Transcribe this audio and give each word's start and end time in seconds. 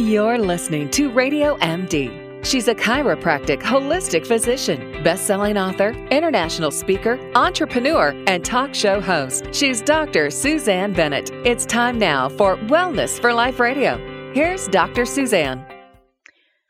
You're 0.00 0.38
listening 0.38 0.90
to 0.92 1.10
Radio 1.10 1.58
MD. 1.58 2.42
She's 2.42 2.68
a 2.68 2.74
chiropractic 2.74 3.60
holistic 3.60 4.26
physician, 4.26 5.02
best-selling 5.02 5.58
author, 5.58 5.90
international 6.08 6.70
speaker, 6.70 7.20
entrepreneur, 7.34 8.14
and 8.26 8.42
talk 8.42 8.74
show 8.74 9.02
host. 9.02 9.44
She's 9.52 9.82
Dr. 9.82 10.30
Suzanne 10.30 10.94
Bennett. 10.94 11.30
It's 11.44 11.66
time 11.66 11.98
now 11.98 12.30
for 12.30 12.56
Wellness 12.56 13.20
for 13.20 13.34
Life 13.34 13.60
Radio. 13.60 13.98
Here's 14.32 14.68
Dr. 14.68 15.04
Suzanne. 15.04 15.62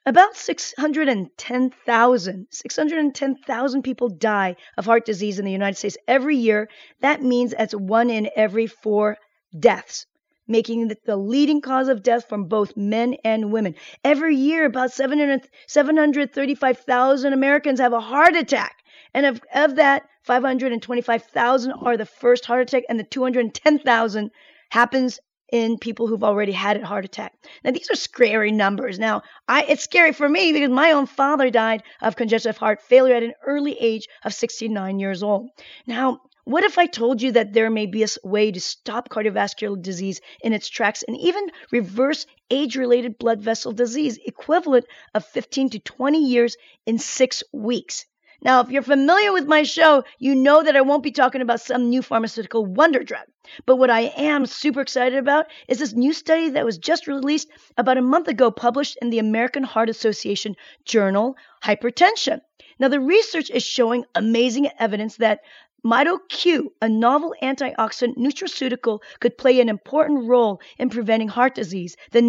About 0.07 0.37
610,000 0.37 2.47
610,000 2.51 3.83
people 3.83 4.09
die 4.09 4.57
of 4.77 4.87
heart 4.87 5.07
disease 5.07 5.39
in 5.39 5.45
the 5.45 5.53
United 5.53 5.77
States 5.77 5.97
every 6.09 6.37
year. 6.37 6.69
That 7.01 7.23
means 7.23 7.55
that's 7.57 7.77
one 7.77 8.11
in 8.11 8.29
every 8.35 8.67
4 8.67 9.17
deaths 9.57 10.07
making 10.51 10.91
it 10.91 11.07
the 11.07 11.17
leading 11.17 11.61
cause 11.61 11.89
of 11.89 12.03
death 12.03 12.29
from 12.29 12.45
both 12.45 12.77
men 12.77 13.14
and 13.25 13.53
women. 13.53 13.75
Every 14.05 14.37
year, 14.37 14.66
about 14.66 14.93
735,000 14.93 17.33
Americans 17.33 17.80
have 17.80 17.93
a 17.93 18.01
heart 18.01 18.37
attack. 18.37 18.77
And 19.15 19.27
of, 19.27 19.41
of 19.55 19.77
that, 19.77 20.02
525,000 20.24 21.73
are 21.73 21.97
the 21.97 22.05
first 22.05 22.45
heart 22.45 22.62
attack, 22.62 22.83
and 22.88 23.01
the 23.01 23.05
210,000 23.05 24.30
happens 24.71 25.21
in 25.52 25.79
people 25.79 26.07
who've 26.07 26.23
already 26.23 26.52
had 26.52 26.80
a 26.80 26.87
heart 26.87 27.05
attack. 27.05 27.32
Now 27.65 27.73
these 27.73 27.91
are 27.91 27.96
scary 27.96 28.52
numbers. 28.52 28.98
Now, 28.98 29.23
I 29.48 29.62
it's 29.62 29.82
scary 29.82 30.12
for 30.12 30.29
me 30.29 30.52
because 30.52 30.71
my 30.71 30.93
own 30.93 31.07
father 31.07 31.51
died 31.51 31.82
of 32.01 32.16
congestive 32.16 32.57
heart 32.57 32.80
failure 32.82 33.16
at 33.16 33.23
an 33.23 33.35
early 33.45 33.77
age 33.80 34.07
of 34.24 34.32
69 34.32 35.01
years 35.01 35.23
old. 35.23 35.51
Now, 35.87 36.21
what 36.45 36.65
if 36.65 36.79
I 36.79 36.87
told 36.87 37.23
you 37.23 37.33
that 37.33 37.53
there 37.53 37.71
may 37.71 37.87
be 37.87 38.03
a 38.03 38.09
way 38.25 38.51
to 38.51 38.61
stop 38.61 39.09
cardiovascular 39.09 39.80
disease 39.80 40.21
in 40.43 40.53
its 40.53 40.69
tracks 40.69 41.03
and 41.03 41.16
even 41.16 41.51
reverse 41.71 42.27
age 42.51 42.77
related 42.77 43.19
blood 43.19 43.41
vessel 43.41 43.73
disease, 43.73 44.19
equivalent 44.25 44.87
of 45.15 45.25
15 45.25 45.71
to 45.71 45.79
20 45.79 46.24
years 46.24 46.57
in 46.87 46.99
six 46.99 47.43
weeks? 47.52 48.07
Now, 48.43 48.60
if 48.60 48.71
you're 48.71 48.82
familiar 48.82 49.32
with 49.32 49.47
my 49.47 49.65
show, 49.65 50.05
you 50.19 50.35
know 50.35 50.63
that 50.63 50.74
I 50.74 50.80
won't 50.80 51.02
be 51.02 51.10
talking 51.10 51.43
about 51.43 51.60
some 51.60 51.91
new 51.91 52.01
pharmaceutical 52.01 52.65
wonder 52.65 53.04
drug. 53.04 53.27
But 53.66 53.77
what 53.77 53.91
I 53.91 54.13
am 54.16 54.47
super 54.47 54.80
excited 54.80 55.19
about 55.19 55.47
is 55.69 55.79
this 55.79 55.93
new 55.93 56.15
study 56.15 56.49
that 56.51 56.65
was 56.65 56.79
just 56.79 57.07
released 57.07 57.49
about 57.77 57.99
a 57.99 58.02
month 58.02 58.29
ago, 58.29 58.51
published 58.51 58.97
in 59.02 59.10
the 59.10 59.19
American 59.19 59.63
Heart 59.63 59.91
Association 59.91 60.57
journal, 60.87 61.37
Hypertension. 61.63 62.41
Now, 62.79 62.88
the 62.88 63.01
research 63.01 63.51
is 63.51 63.63
showing 63.63 64.06
amazing 64.15 64.71
evidence 64.78 65.16
that 65.16 65.41
MitoQ, 65.84 66.66
a 66.82 66.88
novel 66.88 67.34
antioxidant 67.42 68.16
nutraceutical, 68.16 69.00
could 69.20 69.38
play 69.38 69.60
an 69.60 69.69
important 69.69 70.28
role 70.28 70.60
in 70.78 70.91
preventing 70.91 71.28
heart 71.28 71.54
disease, 71.54 71.97
the 72.10 72.20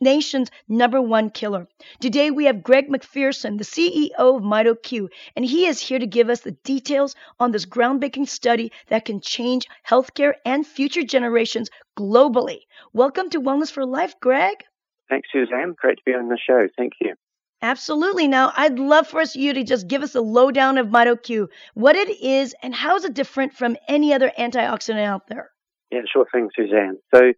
nation's 0.00 0.50
number 0.68 1.02
one 1.02 1.30
killer. 1.30 1.66
Today 2.00 2.30
we 2.30 2.44
have 2.44 2.62
Greg 2.62 2.88
McPherson, 2.88 3.58
the 3.58 3.64
CEO 3.64 4.10
of 4.18 4.42
MitoQ, 4.42 5.08
and 5.34 5.44
he 5.44 5.66
is 5.66 5.80
here 5.80 5.98
to 5.98 6.06
give 6.06 6.30
us 6.30 6.40
the 6.42 6.52
details 6.52 7.16
on 7.40 7.50
this 7.50 7.66
groundbreaking 7.66 8.28
study 8.28 8.70
that 8.88 9.04
can 9.04 9.20
change 9.20 9.66
healthcare 9.88 10.34
and 10.44 10.66
future 10.66 11.02
generations 11.02 11.70
globally. 11.98 12.60
Welcome 12.92 13.30
to 13.30 13.40
Wellness 13.40 13.72
for 13.72 13.84
Life, 13.84 14.14
Greg. 14.20 14.64
Thanks, 15.08 15.28
Suzanne. 15.32 15.74
Great 15.76 15.98
to 15.98 16.02
be 16.06 16.12
on 16.12 16.28
the 16.28 16.38
show. 16.38 16.68
Thank 16.76 16.92
you. 17.00 17.14
Absolutely. 17.62 18.26
Now, 18.26 18.52
I'd 18.56 18.80
love 18.80 19.06
for 19.06 19.20
us 19.20 19.36
you 19.36 19.54
to 19.54 19.62
just 19.62 19.86
give 19.86 20.02
us 20.02 20.16
a 20.16 20.20
lowdown 20.20 20.78
of 20.78 20.88
MitoQ, 20.88 21.46
what 21.74 21.94
it 21.94 22.20
is, 22.20 22.54
and 22.60 22.74
how 22.74 22.96
is 22.96 23.04
it 23.04 23.14
different 23.14 23.54
from 23.54 23.76
any 23.88 24.12
other 24.12 24.32
antioxidant 24.36 25.04
out 25.04 25.28
there? 25.28 25.50
Yeah, 25.92 26.00
sure 26.12 26.26
thing, 26.32 26.48
Suzanne. 26.56 26.98
So, 27.14 27.32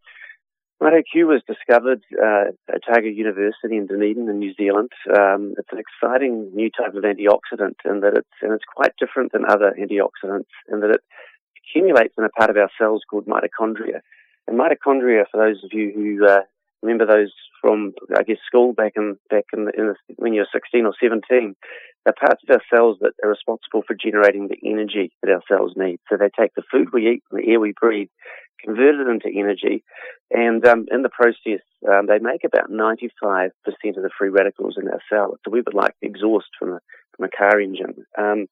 MitoQ 0.83 1.27
was 1.27 1.42
discovered 1.47 2.03
uh, 2.20 2.53
at 2.69 2.83
Otago 2.89 3.08
University 3.08 3.77
in 3.77 3.86
Dunedin 3.86 4.28
in 4.28 4.39
New 4.39 4.55
Zealand. 4.55 4.91
Um, 5.08 5.55
it's 5.58 5.69
an 5.72 5.78
exciting 5.78 6.50
new 6.55 6.70
type 6.70 6.94
of 6.94 7.05
antioxidant 7.05 7.77
in 7.84 8.00
that 8.00 8.14
it's 8.16 8.28
and 8.42 8.53
it's 8.53 8.64
quite 8.75 8.92
different 8.98 9.33
than 9.33 9.44
other 9.48 9.75
antioxidants 9.78 10.50
in 10.71 10.81
that 10.81 10.91
it 10.91 11.00
accumulates 11.62 12.15
in 12.19 12.25
a 12.25 12.28
part 12.28 12.50
of 12.50 12.56
our 12.56 12.71
cells 12.78 13.03
called 13.09 13.27
mitochondria. 13.27 14.00
And 14.47 14.59
mitochondria, 14.59 15.25
for 15.31 15.38
those 15.38 15.62
of 15.65 15.71
you 15.72 15.93
who 15.94 16.27
uh, 16.27 16.41
remember 16.84 17.06
those 17.06 17.33
from 17.61 17.93
I 18.17 18.22
guess 18.22 18.37
school 18.47 18.72
back 18.75 18.93
in 18.97 19.17
back 19.31 19.45
in, 19.53 19.65
the, 19.65 19.72
in 19.77 19.87
the, 19.89 19.95
when 20.17 20.34
you're 20.34 20.47
16 20.53 20.84
or 20.84 20.95
17. 21.00 21.56
They're 22.05 22.12
parts 22.12 22.43
of 22.47 22.55
our 22.55 22.62
cells 22.71 22.99
that 23.00 23.12
are 23.25 23.31
responsible 23.31 23.83
for 23.87 23.97
generating 23.97 24.49
the 24.49 24.61
energy 24.69 25.12
that 25.22 25.33
our 25.33 25.43
cells 25.49 25.72
need. 25.75 26.00
So 26.11 26.19
they 26.19 26.28
take 26.39 26.55
the 26.55 26.62
food 26.71 26.89
we 26.93 27.09
eat 27.09 27.22
and 27.31 27.41
the 27.41 27.50
air 27.50 27.59
we 27.59 27.72
breathe, 27.81 28.09
convert 28.62 28.97
it 28.97 29.09
into 29.09 29.33
energy, 29.34 29.83
and 30.31 30.65
um, 30.67 30.84
in 30.91 31.00
the 31.00 31.09
process 31.09 31.65
um, 31.89 32.06
they 32.06 32.19
make 32.21 32.45
about 32.45 32.71
95% 32.71 33.51
of 33.66 34.03
the 34.03 34.11
free 34.19 34.28
radicals 34.28 34.77
in 34.78 34.89
our 34.89 35.01
cell. 35.11 35.37
So 35.45 35.51
we 35.51 35.62
would 35.62 35.72
like 35.72 35.95
the 36.03 36.09
exhaust 36.09 36.49
from 36.59 36.75
a 36.75 36.81
from 37.16 37.27
a 37.27 37.37
car 37.37 37.61
engine. 37.61 38.05
Um, 38.19 38.47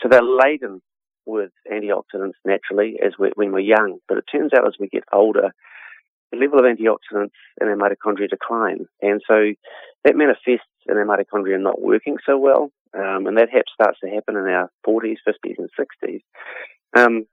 so 0.00 0.08
they're 0.08 0.22
laden 0.22 0.80
with 1.26 1.50
antioxidants 1.70 2.38
naturally 2.44 2.98
as 3.04 3.14
we, 3.18 3.32
when 3.34 3.50
we're 3.50 3.58
young, 3.58 3.98
but 4.08 4.16
it 4.16 4.24
turns 4.30 4.52
out 4.54 4.66
as 4.66 4.76
we 4.78 4.88
get 4.88 5.02
older 5.12 5.50
the 6.32 6.38
level 6.38 6.58
of 6.58 6.64
antioxidants 6.64 7.30
in 7.60 7.68
our 7.68 7.76
mitochondria 7.76 8.28
decline. 8.28 8.86
And 9.00 9.20
so 9.26 9.52
that 10.04 10.16
manifests 10.16 10.66
in 10.88 10.96
our 10.96 11.04
mitochondria 11.04 11.60
not 11.60 11.80
working 11.80 12.16
so 12.26 12.38
well. 12.38 12.70
Um, 12.94 13.26
and 13.26 13.36
that 13.36 13.48
starts 13.72 14.00
to 14.00 14.10
happen 14.10 14.36
in 14.36 14.44
our 14.44 14.70
40s, 14.86 15.16
50s, 15.28 15.56
and 15.58 15.68
60s. 15.78 16.20
Um, 16.96 17.26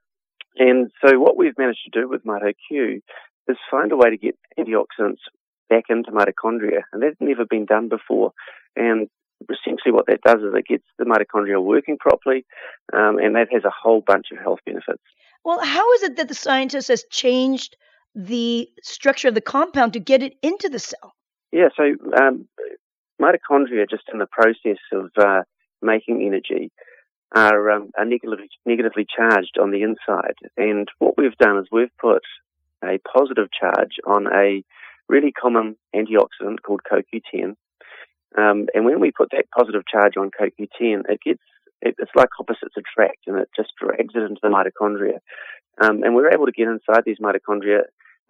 and 0.56 0.90
so 1.04 1.18
what 1.18 1.36
we've 1.36 1.58
managed 1.58 1.80
to 1.84 2.00
do 2.00 2.08
with 2.08 2.24
MitoQ 2.24 3.00
is 3.48 3.56
find 3.70 3.92
a 3.92 3.96
way 3.96 4.10
to 4.10 4.16
get 4.16 4.38
antioxidants 4.58 5.20
back 5.68 5.84
into 5.88 6.10
mitochondria. 6.10 6.82
And 6.92 7.02
that's 7.02 7.16
never 7.20 7.44
been 7.44 7.64
done 7.64 7.88
before. 7.88 8.32
And 8.76 9.08
essentially 9.42 9.92
what 9.92 10.06
that 10.06 10.22
does 10.22 10.40
is 10.40 10.54
it 10.54 10.66
gets 10.66 10.84
the 10.98 11.04
mitochondria 11.04 11.62
working 11.62 11.98
properly, 11.98 12.44
um, 12.92 13.18
and 13.18 13.34
that 13.36 13.48
has 13.52 13.64
a 13.64 13.70
whole 13.70 14.00
bunch 14.00 14.26
of 14.32 14.38
health 14.38 14.60
benefits. 14.64 15.02
Well, 15.44 15.60
how 15.62 15.92
is 15.94 16.02
it 16.04 16.16
that 16.16 16.28
the 16.28 16.34
scientist 16.34 16.88
has 16.88 17.04
changed 17.10 17.76
the 18.14 18.68
structure 18.82 19.28
of 19.28 19.34
the 19.34 19.40
compound 19.40 19.92
to 19.94 20.00
get 20.00 20.22
it 20.22 20.36
into 20.42 20.68
the 20.68 20.78
cell? 20.78 21.14
Yeah, 21.52 21.68
so 21.76 21.94
um, 22.20 22.48
mitochondria, 23.20 23.88
just 23.88 24.04
in 24.12 24.18
the 24.18 24.26
process 24.26 24.78
of 24.92 25.10
uh, 25.16 25.42
making 25.82 26.22
energy, 26.22 26.70
are, 27.34 27.70
um, 27.70 27.90
are 27.98 28.04
negatively, 28.04 28.48
negatively 28.64 29.06
charged 29.06 29.58
on 29.60 29.70
the 29.70 29.82
inside. 29.82 30.34
And 30.56 30.88
what 30.98 31.16
we've 31.16 31.36
done 31.36 31.58
is 31.58 31.66
we've 31.70 31.96
put 32.00 32.22
a 32.84 32.98
positive 32.98 33.48
charge 33.58 33.96
on 34.06 34.26
a 34.32 34.62
really 35.08 35.32
common 35.32 35.76
antioxidant 35.94 36.62
called 36.64 36.80
CoQ10. 36.90 37.56
Um, 38.36 38.66
and 38.74 38.84
when 38.84 39.00
we 39.00 39.12
put 39.12 39.30
that 39.30 39.46
positive 39.56 39.82
charge 39.86 40.16
on 40.16 40.30
CoQ10, 40.30 41.08
it 41.08 41.20
gets 41.24 41.42
it, 41.82 41.96
it's 41.98 42.10
like 42.16 42.30
opposites 42.40 42.74
attract, 42.76 43.26
and 43.26 43.38
it 43.38 43.48
just 43.54 43.72
drags 43.78 44.14
it 44.14 44.22
into 44.22 44.40
the 44.42 44.48
mitochondria. 44.48 45.18
Um, 45.80 46.02
and 46.02 46.14
we're 46.14 46.32
able 46.32 46.46
to 46.46 46.52
get 46.52 46.68
inside 46.68 47.02
these 47.04 47.18
mitochondria 47.18 47.82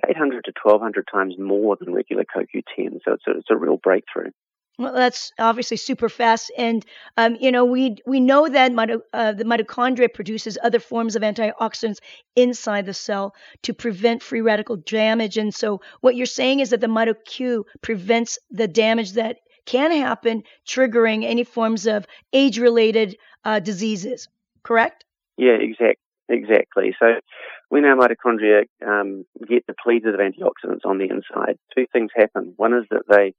800 0.09 0.45
to 0.45 0.53
1200 0.63 1.09
times 1.11 1.35
more 1.39 1.77
than 1.77 1.93
regular 1.93 2.25
CoQ10. 2.25 3.01
So 3.05 3.13
it's 3.13 3.27
a, 3.27 3.39
it's 3.39 3.51
a 3.51 3.57
real 3.57 3.77
breakthrough. 3.77 4.31
Well, 4.77 4.93
that's 4.93 5.31
obviously 5.39 5.77
super 5.77 6.09
fast, 6.09 6.51
and 6.59 6.85
um, 7.17 7.37
you 7.39 7.53
know 7.53 7.65
we 7.65 7.99
we 8.07 8.19
know 8.19 8.49
that 8.49 8.73
mito, 8.73 9.03
uh, 9.13 9.31
the 9.33 9.45
mitochondria 9.45 10.13
produces 10.13 10.59
other 10.65 10.81
forms 10.81 11.15
of 11.15 11.23
antioxidants 11.23 12.01
inside 12.35 12.85
the 12.85 12.95
cell 12.95 13.37
to 13.63 13.73
prevent 13.73 14.21
free 14.21 14.41
radical 14.41 14.75
damage. 14.75 15.37
And 15.37 15.55
so 15.55 15.81
what 16.01 16.17
you're 16.17 16.27
saying 16.27 16.59
is 16.59 16.71
that 16.71 16.81
the 16.81 16.89
MitoQ 16.89 17.63
prevents 17.83 18.37
the 18.51 18.67
damage 18.67 19.13
that 19.13 19.39
can 19.65 19.93
happen, 19.93 20.43
triggering 20.67 21.25
any 21.25 21.45
forms 21.45 21.87
of 21.87 22.05
age-related 22.33 23.17
uh, 23.45 23.61
diseases. 23.61 24.29
Correct? 24.65 25.05
Yeah, 25.37 25.57
exact, 25.61 26.01
exactly. 26.29 26.97
So 26.99 27.21
when 27.69 27.85
our 27.85 27.97
mitochondria 27.97 28.65
um, 28.87 29.25
get 29.49 29.67
depleted 29.67 30.15
of 30.15 30.21
antioxidants 30.21 30.85
on 30.85 30.99
the 30.99 31.05
inside, 31.05 31.59
two 31.77 31.87
things 31.93 32.11
happen. 32.15 32.55
One 32.57 32.75
is 32.75 32.85
that 32.91 33.05
they 33.09 33.35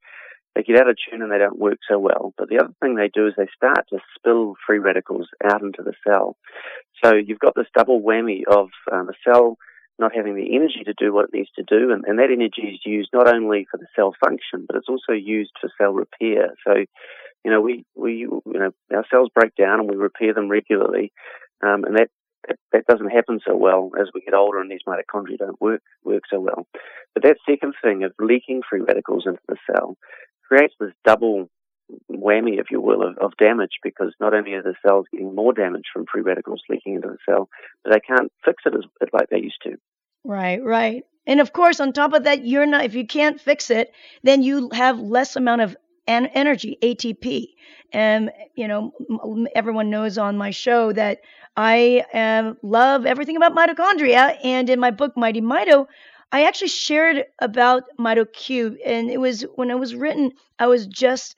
they 0.56 0.63
get 0.63 0.80
out 0.80 0.89
of 0.89 0.95
tune 0.95 1.22
and 1.22 1.31
they 1.31 1.38
don't 1.38 1.60
work 1.60 1.80
so 1.89 2.00
well. 2.00 2.33
But 2.38 2.48
the 2.48 2.60
other 2.60 2.74
thing 2.81 2.95
they 2.95 3.10
do 3.13 3.27
is 3.27 3.33
they 3.36 3.48
start 3.56 3.88
to 3.89 4.00
spill 4.18 4.56
free 4.66 4.80
radicals 4.80 5.27
out 5.44 5.62
into 5.62 5.83
the 5.83 5.94
cell. 6.07 6.38
So 7.04 7.13
you've 7.13 7.39
got 7.39 7.56
this 7.56 7.68
double 7.77 8.01
whammy 8.01 8.44
of 8.50 8.69
um, 8.92 9.07
the 9.07 9.13
cell 9.27 9.57
not 9.98 10.16
having 10.16 10.36
the 10.36 10.56
energy 10.56 10.83
to 10.86 10.94
do 10.98 11.13
what 11.13 11.25
it 11.25 11.33
needs 11.33 11.50
to 11.56 11.63
do, 11.63 11.92
and, 11.92 12.04
and 12.06 12.19
that 12.19 12.31
energy 12.31 12.74
is 12.74 12.80
used 12.86 13.10
not 13.13 13.33
only 13.33 13.66
for 13.69 13.78
the 13.78 13.88
cell 13.95 14.13
function, 14.24 14.66
but 14.68 14.75
it's 14.75 14.89
also 14.89 15.13
used 15.13 15.51
for 15.60 15.69
cell 15.78 15.94
repair. 15.94 16.54
So, 16.68 16.74
you 17.45 17.51
know, 17.51 17.62
we, 17.62 17.86
we 17.95 18.19
you 18.19 18.42
know, 18.45 18.71
our 18.94 19.06
cells 19.10 19.30
break 19.33 19.56
down 19.56 19.80
and 19.80 19.89
we 19.89 19.95
repair 19.95 20.33
them 20.33 20.50
regularly, 20.50 21.13
um, 21.63 21.86
and 21.86 21.95
that 21.98 22.10
that, 22.47 22.57
that 22.71 22.86
doesn't 22.88 23.09
happen 23.09 23.39
so 23.45 23.56
well 23.56 23.92
as 24.00 24.07
we 24.13 24.21
get 24.21 24.33
older 24.33 24.59
and 24.59 24.69
these 24.69 24.81
mitochondria 24.88 25.38
don't 25.38 25.59
work 25.62 25.81
work 26.03 26.24
so 26.30 26.39
well. 26.39 26.68
But 27.13 27.24
that 27.24 27.38
second 27.50 27.74
thing 27.81 28.03
of 28.03 28.13
leaking 28.19 28.62
free 28.69 28.81
radicals 28.81 29.25
into 29.25 29.39
the 29.47 29.57
cell 29.71 29.97
creates 30.47 30.75
this 30.80 30.94
double 31.03 31.50
whammy, 32.12 32.59
if 32.59 32.71
you 32.71 32.81
will, 32.81 33.07
of, 33.07 33.18
of 33.18 33.38
damage 33.38 33.80
because 33.83 34.13
not 34.19 34.33
only 34.33 34.53
are 34.53 34.63
the 34.63 34.75
cells 34.86 35.06
getting 35.12 35.36
more 35.36 35.53
damage 35.53 35.86
from 35.94 36.06
free 36.12 36.21
radicals 36.21 36.62
leaking 36.69 36.95
into 36.95 37.07
the 37.07 37.18
cell, 37.27 37.50
but 37.83 37.94
they 37.94 38.00
can't 38.00 38.31
fix 38.44 38.63
it 38.65 38.74
as 38.75 39.09
like 39.13 39.30
they 39.30 39.39
used 39.39 39.62
to. 39.63 39.75
Right, 40.24 40.63
right. 40.63 41.03
And 41.27 41.39
of 41.39 41.53
course, 41.53 41.80
on 41.80 41.94
top 41.94 42.13
of 42.13 42.24
that, 42.24 42.45
you're 42.45 42.65
not, 42.65 42.86
if 42.86 42.95
you 42.95 43.06
can't 43.06 43.39
fix 43.42 43.69
it, 43.69 43.92
then 44.24 44.44
you 44.44 44.69
have 44.74 45.00
less 45.00 45.36
amount 45.36 45.62
of 45.62 45.77
en- 46.07 46.28
energy, 46.28 46.78
ATP. 46.81 47.56
And, 47.92 48.31
you 48.56 48.68
know, 48.68 48.94
everyone 49.56 49.90
knows 49.90 50.18
on 50.18 50.38
my 50.38 50.52
show 50.52 50.92
that 50.94 51.19
I 51.56 52.04
um, 52.13 52.57
love 52.62 53.06
everything 53.06 53.38
about 53.38 53.56
mitochondria. 53.56 54.38
And 54.44 54.69
in 54.69 54.80
my 54.80 54.92
book, 54.92 55.13
Mighty 55.16 55.42
Mito, 55.42 55.88
I 56.31 56.44
actually 56.46 56.68
shared 56.69 57.25
about 57.40 57.84
MitoQ. 58.00 58.78
And 58.86 59.10
it 59.10 59.19
was 59.19 59.42
when 59.56 59.72
it 59.72 59.80
was 59.80 59.96
written, 59.96 60.31
I 60.60 60.68
was 60.68 60.88
just, 60.88 61.36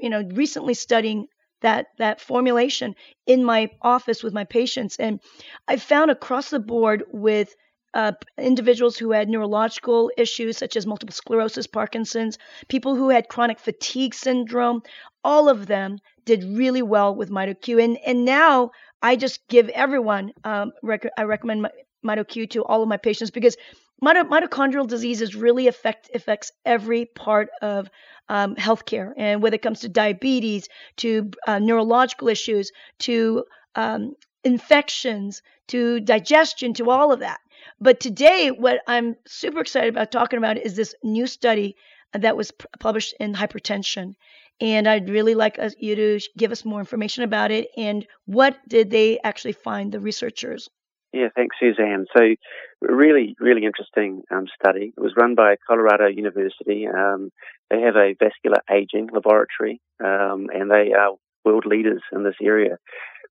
you 0.00 0.10
know, 0.10 0.22
recently 0.32 0.74
studying 0.74 1.26
that 1.62 1.88
that 1.98 2.20
formulation 2.20 2.94
in 3.26 3.44
my 3.44 3.70
office 3.82 4.22
with 4.22 4.32
my 4.32 4.44
patients 4.44 4.96
and 4.96 5.20
i 5.68 5.76
found 5.76 6.10
across 6.10 6.48
the 6.48 6.58
board 6.58 7.04
with 7.12 7.54
uh, 7.94 8.12
individuals 8.38 8.96
who 8.96 9.12
had 9.12 9.28
neurological 9.28 10.10
issues 10.16 10.56
such 10.56 10.76
as 10.76 10.86
multiple 10.86 11.14
sclerosis, 11.14 11.66
Parkinson's, 11.66 12.38
people 12.68 12.94
who 12.94 13.08
had 13.08 13.28
chronic 13.28 13.58
fatigue 13.58 14.14
syndrome, 14.14 14.82
all 15.24 15.48
of 15.48 15.66
them 15.66 15.98
did 16.24 16.44
really 16.44 16.82
well 16.82 17.14
with 17.14 17.30
MitoQ. 17.30 17.82
And, 17.82 17.98
and 18.06 18.24
now 18.24 18.70
I 19.02 19.16
just 19.16 19.46
give 19.48 19.68
everyone, 19.70 20.32
um, 20.44 20.72
rec- 20.82 21.10
I 21.16 21.22
recommend 21.24 21.68
MitoQ 22.04 22.50
to 22.50 22.64
all 22.64 22.82
of 22.82 22.88
my 22.88 22.96
patients 22.96 23.30
because 23.30 23.56
mito- 24.02 24.28
mitochondrial 24.28 24.86
diseases 24.86 25.34
really 25.34 25.66
affect 25.66 26.10
affects 26.14 26.52
every 26.64 27.06
part 27.06 27.48
of 27.62 27.90
um, 28.28 28.54
healthcare. 28.54 29.12
And 29.16 29.42
whether 29.42 29.56
it 29.56 29.62
comes 29.62 29.80
to 29.80 29.88
diabetes, 29.88 30.68
to 30.98 31.30
uh, 31.46 31.58
neurological 31.58 32.28
issues, 32.28 32.70
to 33.00 33.44
um, 33.74 34.14
infections, 34.44 35.42
to 35.68 36.00
digestion, 36.00 36.74
to 36.74 36.90
all 36.90 37.12
of 37.12 37.20
that. 37.20 37.40
But 37.80 37.98
today, 38.00 38.50
what 38.50 38.82
I'm 38.86 39.16
super 39.26 39.60
excited 39.60 39.88
about 39.88 40.12
talking 40.12 40.38
about 40.38 40.58
is 40.58 40.76
this 40.76 40.94
new 41.02 41.26
study 41.26 41.76
that 42.12 42.36
was 42.36 42.52
published 42.78 43.14
in 43.18 43.34
Hypertension. 43.34 44.14
And 44.60 44.86
I'd 44.86 45.08
really 45.08 45.34
like 45.34 45.58
us, 45.58 45.74
you 45.78 45.96
to 45.96 46.20
give 46.36 46.52
us 46.52 46.66
more 46.66 46.80
information 46.80 47.24
about 47.24 47.50
it 47.50 47.68
and 47.78 48.06
what 48.26 48.58
did 48.68 48.90
they 48.90 49.18
actually 49.24 49.52
find, 49.52 49.90
the 49.90 50.00
researchers? 50.00 50.68
Yeah, 51.14 51.28
thanks, 51.34 51.56
Suzanne. 51.58 52.06
So, 52.16 52.34
really, 52.82 53.34
really 53.40 53.64
interesting 53.64 54.22
um, 54.30 54.46
study. 54.62 54.92
It 54.96 55.00
was 55.00 55.14
run 55.16 55.34
by 55.34 55.56
Colorado 55.66 56.06
University. 56.06 56.86
Um, 56.86 57.30
they 57.68 57.80
have 57.80 57.96
a 57.96 58.14
vascular 58.20 58.58
aging 58.70 59.08
laboratory, 59.12 59.80
um, 60.04 60.48
and 60.52 60.70
they 60.70 60.92
are 60.92 61.16
world 61.44 61.64
leaders 61.66 62.02
in 62.12 62.22
this 62.22 62.36
area 62.40 62.76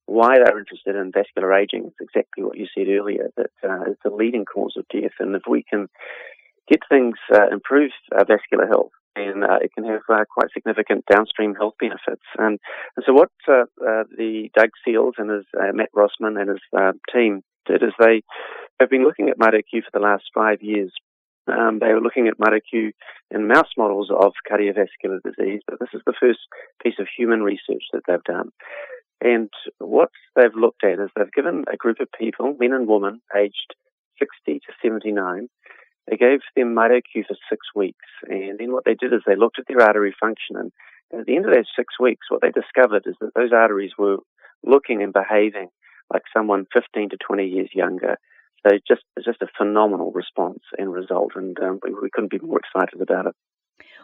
why 0.09 0.38
they're 0.38 0.57
interested 0.57 0.95
in 0.95 1.11
vascular 1.11 1.53
aging 1.53 1.85
is 1.85 1.94
exactly 2.01 2.44
what 2.44 2.57
you 2.57 2.67
said 2.73 2.88
earlier, 2.89 3.29
that 3.38 3.51
uh, 3.63 3.91
it's 3.91 4.01
the 4.03 4.09
leading 4.09 4.45
cause 4.45 4.73
of 4.75 4.88
death. 4.89 5.13
And 5.19 5.35
if 5.35 5.44
we 5.47 5.63
can 5.63 5.88
get 6.67 6.81
things, 6.89 7.15
uh, 7.33 7.47
improve 7.51 7.91
uh, 8.11 8.23
vascular 8.23 8.67
health, 8.67 8.91
then 9.15 9.44
uh, 9.44 9.57
it 9.61 9.71
can 9.73 9.83
have 9.85 10.01
uh, 10.09 10.25
quite 10.33 10.51
significant 10.53 11.06
downstream 11.11 11.53
health 11.53 11.75
benefits. 11.79 12.25
And, 12.38 12.59
and 12.95 13.06
so 13.06 13.13
what 13.13 13.29
uh, 13.47 13.65
the 14.17 14.50
Doug 14.57 14.69
Seals 14.83 15.15
and 15.17 15.29
his 15.29 15.45
Matt 15.73 15.89
Rossman 15.95 16.39
and 16.39 16.50
his 16.50 16.94
team 17.13 17.44
did 17.67 17.83
is 17.83 17.94
they 18.00 18.23
have 18.79 18.89
been 18.89 19.03
looking 19.03 19.29
at 19.29 19.38
MitoQ 19.38 19.83
for 19.83 19.94
the 19.94 20.00
last 20.00 20.23
five 20.33 20.61
years. 20.61 20.91
Um, 21.47 21.79
they 21.79 21.94
were 21.94 22.01
looking 22.01 22.27
at 22.27 22.38
MitoQ 22.38 22.91
in 23.31 23.47
mouse 23.47 23.73
models 23.77 24.09
of 24.11 24.33
cardiovascular 24.50 25.19
disease, 25.23 25.61
but 25.67 25.79
this 25.79 25.89
is 25.94 26.01
the 26.06 26.13
first 26.19 26.39
piece 26.83 27.00
of 27.00 27.07
human 27.17 27.41
research 27.41 27.83
that 27.91 28.03
they've 28.07 28.23
done. 28.23 28.51
And 29.21 29.50
what 29.80 30.10
they've 30.36 30.56
looked 30.56 30.83
at 30.83 31.00
is 31.00 31.10
they've 31.16 31.31
given 31.31 31.66
a 31.71 31.77
group 31.77 32.00
of 32.00 32.07
people, 32.18 32.56
men 32.60 32.74
and 32.74 32.88
women, 32.88 33.21
aged 33.36 33.75
60 34.19 34.60
to 34.60 34.74
79, 34.81 35.48
they 36.10 36.18
gave 36.18 36.39
them 36.56 36.75
MitoQ 36.75 37.27
for 37.27 37.36
six 37.50 37.68
weeks. 37.75 38.06
And 38.27 38.57
then 38.60 38.71
what 38.71 38.86
they 38.86 38.95
did 38.95 39.13
is 39.13 39.21
they 39.25 39.36
looked 39.36 39.60
at 39.60 39.66
their 39.68 39.81
artery 39.81 40.16
function. 40.19 40.56
And 40.56 40.71
at 41.18 41.25
the 41.25 41.36
end 41.36 41.45
of 41.45 41.54
those 41.54 41.69
six 41.75 42.00
weeks, 42.00 42.27
what 42.30 42.42
they 42.42 42.51
discovered 42.51 43.04
is 43.06 43.16
that 43.21 43.33
those 43.36 43.51
arteries 43.54 43.92
were 43.98 44.18
looking 44.63 45.04
and 45.04 45.13
behaving 45.13 45.69
like 46.12 46.24
someone 46.36 46.66
15 46.74 47.10
to 47.10 47.18
20 47.18 47.45
years 47.45 47.69
younger. 47.74 48.18
So 48.66 48.74
just 48.88 49.04
it's 49.16 49.25
just 49.25 49.42
a 49.42 49.48
phenomenal 49.57 50.12
response 50.12 50.60
and 50.77 50.92
result, 50.92 51.31
and 51.36 51.57
um, 51.60 51.80
we, 51.83 51.94
we 51.94 52.10
couldn't 52.12 52.31
be 52.31 52.39
more 52.39 52.60
excited 52.60 53.01
about 53.01 53.27
it. 53.27 53.36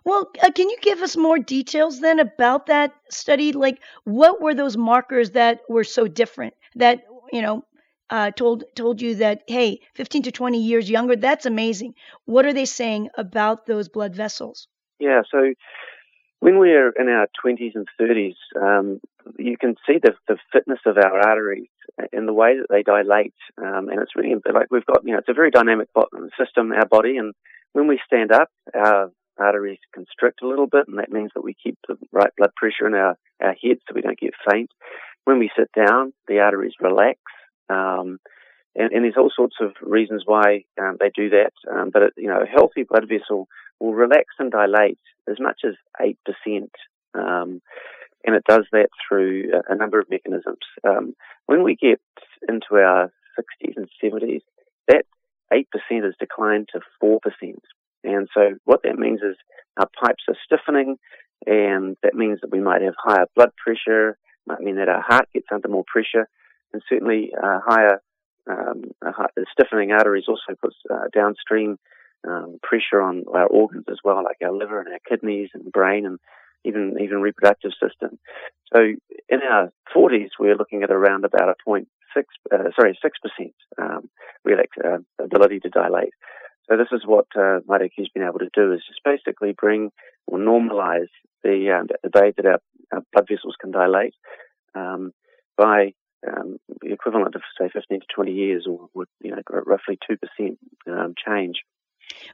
Well, 0.04 0.30
uh, 0.44 0.52
can 0.52 0.70
you 0.70 0.78
give 0.82 1.02
us 1.02 1.18
more 1.18 1.40
details 1.40 2.00
then 2.00 2.20
about 2.20 2.68
that 2.68 2.94
study? 3.10 3.52
Like, 3.54 3.80
what 4.04 4.42
were 4.42 4.54
those 4.54 4.78
markers 4.78 5.32
that 5.32 5.62
were 5.68 5.84
so 5.84 6.08
different 6.08 6.54
that 6.76 7.06
you 7.32 7.42
know 7.42 7.66
uh, 8.10 8.32
told 8.32 8.64
told 8.76 9.02
you 9.02 9.16
that 9.16 9.44
hey, 9.48 9.82
15 9.96 10.24
to 10.24 10.32
20 10.32 10.62
years 10.62 10.90
younger? 10.90 11.16
That's 11.16 11.46
amazing. 11.46 11.96
What 12.26 12.46
are 12.46 12.54
they 12.54 12.66
saying 12.66 13.10
about 13.18 13.66
those 13.66 13.90
blood 13.90 14.16
vessels? 14.16 14.68
Yeah, 15.00 15.24
so 15.30 15.54
when 16.40 16.60
we're 16.60 16.92
in 16.92 17.10
our 17.10 17.28
20s 17.44 17.72
and 17.76 17.88
30s, 18.00 18.36
um, 18.62 19.02
you 19.38 19.58
can 19.58 19.76
see 19.88 19.98
the, 20.02 20.14
the 20.28 20.38
fitness 20.54 20.80
of 20.86 20.98
our 20.98 21.20
arteries 21.28 21.70
in 22.14 22.28
the 22.28 22.34
way 22.34 22.58
that 22.58 22.68
they 22.70 22.84
dilate, 22.84 23.34
um, 23.58 23.90
and 23.90 24.00
it's 24.02 24.16
really 24.16 24.36
like 24.54 24.68
we've 24.70 24.86
got 24.86 25.04
you 25.04 25.14
know 25.14 25.20
it's 25.20 25.30
a 25.30 25.34
very 25.34 25.50
dynamic 25.50 25.90
system, 26.40 26.72
our 26.72 26.86
body, 26.86 27.18
and 27.18 27.34
when 27.74 27.88
we 27.88 28.00
stand 28.06 28.32
up, 28.32 28.50
our 28.74 29.12
arteries 29.38 29.80
constrict 29.94 30.42
a 30.42 30.48
little 30.48 30.68
bit, 30.68 30.88
and 30.88 31.00
that 31.00 31.12
means 31.12 31.32
that 31.36 31.44
we 31.44 31.56
keep 31.62 31.78
the 31.88 31.98
right 32.12 32.32
blood 32.38 32.52
pressure 32.56 32.88
in 32.88 32.94
our, 32.94 33.18
our 33.42 33.56
head 33.62 33.78
so 33.88 33.94
we 33.94 34.02
don't 34.02 34.20
get 34.20 34.34
faint. 34.50 34.72
When 35.26 35.40
we 35.40 35.50
sit 35.58 35.72
down, 35.74 36.14
the 36.28 36.40
arteries 36.40 36.76
relax. 36.80 37.20
Um, 37.70 38.20
and, 38.76 38.92
and, 38.92 39.04
there's 39.04 39.16
all 39.18 39.32
sorts 39.36 39.56
of 39.62 39.72
reasons 39.82 40.24
why 40.26 40.66
um, 40.80 40.98
they 41.00 41.10
do 41.16 41.30
that. 41.30 41.54
Um, 41.72 41.90
but, 41.92 42.04
it, 42.04 42.14
you 42.18 42.28
know, 42.28 42.42
a 42.42 42.46
healthy 42.46 42.84
blood 42.84 43.08
vessel 43.08 43.48
will 43.80 43.94
relax 43.94 44.26
and 44.38 44.52
dilate 44.52 45.00
as 45.30 45.38
much 45.40 45.62
as 45.66 45.74
8%. 46.00 46.16
Um, 47.14 47.62
and 48.26 48.36
it 48.36 48.44
does 48.48 48.66
that 48.72 48.90
through 49.08 49.52
a, 49.54 49.74
a 49.74 49.76
number 49.76 50.00
of 50.00 50.10
mechanisms. 50.10 50.58
Um, 50.84 51.16
when 51.46 51.64
we 51.64 51.76
get 51.76 52.02
into 52.48 52.76
our 52.76 53.12
60s 53.40 53.78
and 53.78 53.90
70s, 54.04 54.42
that 54.88 55.06
8% 55.52 55.66
has 56.04 56.14
declined 56.20 56.70
to 56.74 56.82
4%. 57.04 57.20
And 58.06 58.28
so 58.34 58.56
what 58.66 58.82
that 58.84 58.98
means 58.98 59.22
is 59.22 59.36
our 59.78 59.90
pipes 60.00 60.24
are 60.28 60.38
stiffening, 60.46 60.98
and 61.46 61.98
that 62.04 62.16
means 62.16 62.40
that 62.42 62.52
we 62.52 62.60
might 62.60 62.82
have 62.82 62.94
higher 62.98 63.26
blood 63.36 63.52
pressure, 63.58 64.18
might 64.48 64.62
mean 64.62 64.78
that 64.78 64.90
our 64.90 65.02
heart 65.02 65.28
gets 65.34 65.48
under 65.52 65.68
more 65.68 65.86
pressure, 65.88 66.28
and 66.72 66.82
certainly 66.90 67.32
uh, 67.36 67.60
higher 67.66 68.02
um, 68.50 68.84
stiffening 69.52 69.92
arteries 69.92 70.26
also 70.28 70.56
puts 70.62 70.76
uh, 70.92 71.08
downstream 71.14 71.78
um, 72.28 72.60
pressure 72.62 73.02
on 73.02 73.24
our 73.34 73.48
organs 73.48 73.86
as 73.90 73.98
well, 74.04 74.24
like 74.24 74.38
our 74.44 74.52
liver 74.52 74.80
and 74.80 74.90
our 74.90 75.00
kidneys 75.08 75.50
and 75.54 75.72
brain 75.72 76.06
and 76.06 76.20
even 76.64 76.98
even 77.02 77.22
reproductive 77.22 77.72
system. 77.82 78.18
So 78.74 78.80
in 79.30 79.40
our 79.42 79.72
40s, 79.96 80.30
we're 80.40 80.56
looking 80.56 80.84
at 80.84 80.92
around 80.92 81.26
about 81.26 81.50
a 81.50 81.56
point 81.64 81.88
six, 82.16 82.28
uh, 82.52 82.70
sorry, 82.76 82.98
six 83.02 83.18
percent 83.20 83.54
um, 83.78 84.10
relax, 84.44 84.70
uh, 84.84 84.98
ability 85.24 85.60
to 85.62 85.70
dilate. 85.70 86.14
So 86.70 86.78
this 86.78 86.88
is 86.92 87.06
what 87.06 87.28
uh, 87.38 87.60
has 87.70 88.08
been 88.14 88.24
able 88.24 88.40
to 88.40 88.50
do 88.54 88.74
is 88.74 88.82
just 88.88 89.02
basically 89.04 89.54
bring 89.54 89.92
or 90.28 90.40
normalize 90.40 91.10
the, 91.44 91.78
um, 91.80 91.88
the 92.04 92.10
day 92.10 92.34
that 92.36 92.46
our, 92.46 92.60
our, 92.92 93.04
blood 93.14 93.28
vessels 93.30 93.56
can 93.60 93.72
dilate 93.72 94.16
um, 94.74 95.12
by 95.58 95.94
um, 96.28 96.58
the 96.82 96.92
equivalent 96.92 97.36
of 97.36 97.42
say 97.60 97.70
15 97.72 98.00
to 98.00 98.06
20 98.14 98.32
years, 98.32 98.66
or 98.68 98.90
with 98.94 99.10
you 99.22 99.32
know 99.32 99.42
roughly 99.50 100.00
two 100.08 100.18
percent 100.18 100.58
um, 100.88 101.14
change. 101.16 101.58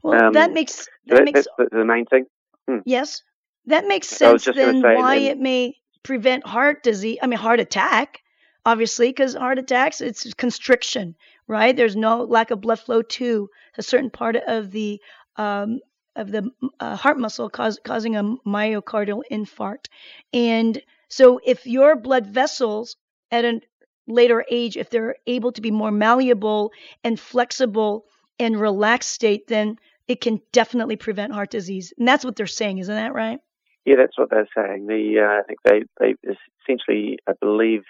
Well, 0.02 0.28
um, 0.28 0.34
that 0.34 0.54
makes 0.54 0.88
that, 1.08 1.16
that 1.16 1.24
makes 1.26 1.48
that's 1.58 1.70
the 1.72 1.86
main 1.86 2.06
thing. 2.06 2.26
Hmm. 2.70 2.80
Yes, 2.86 3.24
that 3.66 3.88
makes 3.88 4.08
sense. 4.08 4.46
Then 4.46 4.82
why 4.82 5.16
and, 5.16 5.26
it 5.26 5.40
may 5.40 5.76
prevent 6.04 6.46
heart 6.46 6.84
disease? 6.84 7.20
I 7.22 7.28
mean, 7.28 7.40
heart 7.40 7.60
attack, 7.60 8.20
obviously, 8.66 9.10
because 9.10 9.34
heart 9.34 9.60
attacks 9.60 10.00
it's 10.00 10.34
constriction 10.36 11.16
right? 11.52 11.76
There's 11.76 11.98
no 11.98 12.24
lack 12.24 12.50
of 12.50 12.62
blood 12.62 12.80
flow 12.80 13.02
to 13.02 13.50
a 13.78 13.84
certain 13.84 14.10
part 14.10 14.38
of 14.38 14.72
the 14.72 15.02
um, 15.36 15.80
of 16.16 16.32
the 16.32 16.50
uh, 16.80 16.96
heart 16.96 17.20
muscle, 17.20 17.50
cause, 17.50 17.80
causing 17.84 18.16
a 18.16 18.24
myocardial 18.46 19.22
infarct. 19.32 19.88
And 20.34 20.82
so, 21.10 21.40
if 21.46 21.68
your 21.68 21.96
blood 21.96 22.26
vessels 22.26 22.96
at 23.32 23.46
a 23.46 23.62
later 24.08 24.46
age, 24.50 24.78
if 24.78 24.90
they're 24.90 25.16
able 25.28 25.52
to 25.52 25.62
be 25.62 25.72
more 25.72 25.92
malleable 25.92 26.72
and 27.04 27.20
flexible 27.20 28.06
and 28.40 28.60
relaxed 28.60 29.12
state, 29.12 29.48
then 29.48 29.78
it 30.08 30.22
can 30.22 30.42
definitely 30.52 30.96
prevent 30.96 31.34
heart 31.34 31.52
disease. 31.52 31.94
And 31.98 32.08
that's 32.08 32.26
what 32.26 32.36
they're 32.36 32.48
saying, 32.48 32.80
isn't 32.80 32.96
that 32.96 33.14
right? 33.14 33.40
Yeah, 33.86 33.96
that's 33.98 34.18
what 34.18 34.30
they're 34.30 34.48
saying. 34.56 34.88
The 34.88 35.20
uh, 35.20 35.40
I 35.40 35.44
think 35.48 35.60
they 35.66 35.84
they 36.00 36.36
essentially, 36.64 37.20
I 37.28 37.34
believe, 37.42 37.84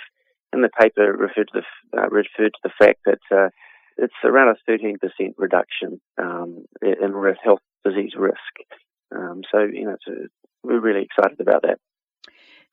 in 0.54 0.62
the 0.62 0.70
paper 0.70 1.12
referred 1.14 1.50
to 1.54 1.62
the 1.62 1.98
uh, 1.98 2.08
referred 2.10 2.54
to 2.54 2.60
the 2.64 2.72
fact 2.78 3.00
that 3.06 3.20
uh, 3.32 3.50
it's 3.98 4.14
around 4.24 4.56
a 4.56 4.72
13% 4.72 4.98
reduction 5.38 6.02
um, 6.18 6.66
in 6.82 7.14
health 7.44 7.60
disease 7.86 8.14
risk. 8.18 8.38
Um, 9.16 9.42
so 9.52 9.60
you 9.60 9.86
know, 9.86 9.98
a, 10.08 10.12
we're 10.64 10.80
really 10.80 11.04
excited 11.04 11.40
about 11.40 11.64
that. 11.64 11.80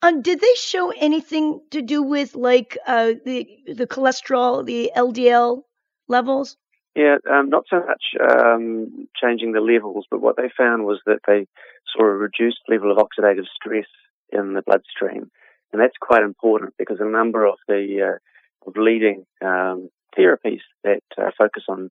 Um, 0.01 0.21
did 0.21 0.39
they 0.39 0.53
show 0.55 0.91
anything 0.91 1.61
to 1.71 1.81
do 1.81 2.01
with 2.01 2.35
like 2.35 2.77
uh, 2.87 3.13
the 3.25 3.47
the 3.67 3.87
cholesterol, 3.87 4.65
the 4.65 4.91
LDL 4.95 5.63
levels? 6.07 6.57
Yeah, 6.95 7.17
um, 7.31 7.49
not 7.49 7.65
so 7.69 7.77
much 7.79 8.03
um, 8.19 9.07
changing 9.21 9.51
the 9.51 9.61
levels, 9.61 10.05
but 10.09 10.21
what 10.21 10.37
they 10.37 10.49
found 10.57 10.85
was 10.85 10.99
that 11.05 11.19
they 11.27 11.47
saw 11.93 12.03
a 12.03 12.13
reduced 12.13 12.59
level 12.67 12.91
of 12.91 12.97
oxidative 12.97 13.45
stress 13.55 13.87
in 14.31 14.53
the 14.53 14.61
bloodstream, 14.61 15.31
and 15.71 15.81
that's 15.81 15.97
quite 15.99 16.23
important 16.23 16.73
because 16.77 16.97
a 16.99 17.05
number 17.05 17.45
of 17.45 17.55
the 17.67 18.15
uh, 18.15 18.67
of 18.69 18.75
leading 18.75 19.25
um, 19.41 19.89
therapies 20.17 20.61
that 20.83 21.03
uh, 21.17 21.31
focus 21.37 21.63
on 21.69 21.89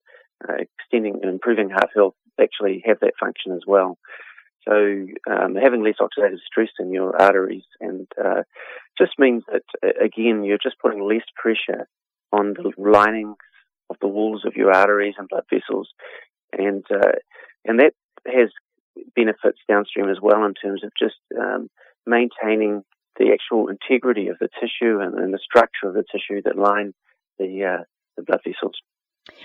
uh, 0.49 0.55
extending 0.55 1.21
and 1.23 1.31
improving 1.31 1.71
heart 1.71 1.91
health 1.95 2.15
actually 2.41 2.83
have 2.87 3.01
that 3.01 3.15
function 3.19 3.53
as 3.53 3.63
well. 3.67 3.99
So 4.69 4.75
um, 5.31 5.55
having 5.55 5.83
less 5.83 5.97
oxidative 6.01 6.41
stress 6.47 6.69
in 6.79 6.93
your 6.93 7.21
arteries 7.21 7.65
and 7.81 8.07
uh, 8.23 8.43
just 8.99 9.13
means 9.19 9.45
that 9.51 9.63
again 10.03 10.45
you're 10.45 10.59
just 10.63 10.79
putting 10.81 11.03
less 11.03 11.25
pressure 11.37 11.89
on 12.33 12.55
the 12.55 12.73
linings 12.77 13.37
of 13.91 13.97
the 14.01 14.09
walls 14.09 14.43
of 14.45 14.55
your 14.57 14.73
arteries 14.73 15.15
and 15.19 15.29
blood 15.29 15.45
vessels, 15.51 15.89
and 16.53 16.85
uh, 16.91 17.13
and 17.65 17.81
that 17.81 17.95
has 18.27 18.51
benefits 19.17 19.59
downstream 19.69 20.11
as 20.11 20.19
well 20.21 20.45
in 20.45 20.55
terms 20.55 20.85
of 20.85 20.91
just 20.99 21.17
um, 21.39 21.71
maintaining 22.07 22.85
the 23.19 23.33
actual 23.33 23.69
integrity 23.69 24.29
of 24.29 24.39
the 24.39 24.49
tissue 24.61 25.01
and, 25.01 25.15
and, 25.19 25.35
the 25.35 25.39
structure 25.39 25.89
of 25.89 25.95
the 25.95 26.05
tissue 26.11 26.41
that 26.43 26.57
line 26.57 26.95
the 27.39 27.65
uh, 27.65 27.85
the 28.17 28.23
blood 28.23 28.41
vessels. 28.45 28.77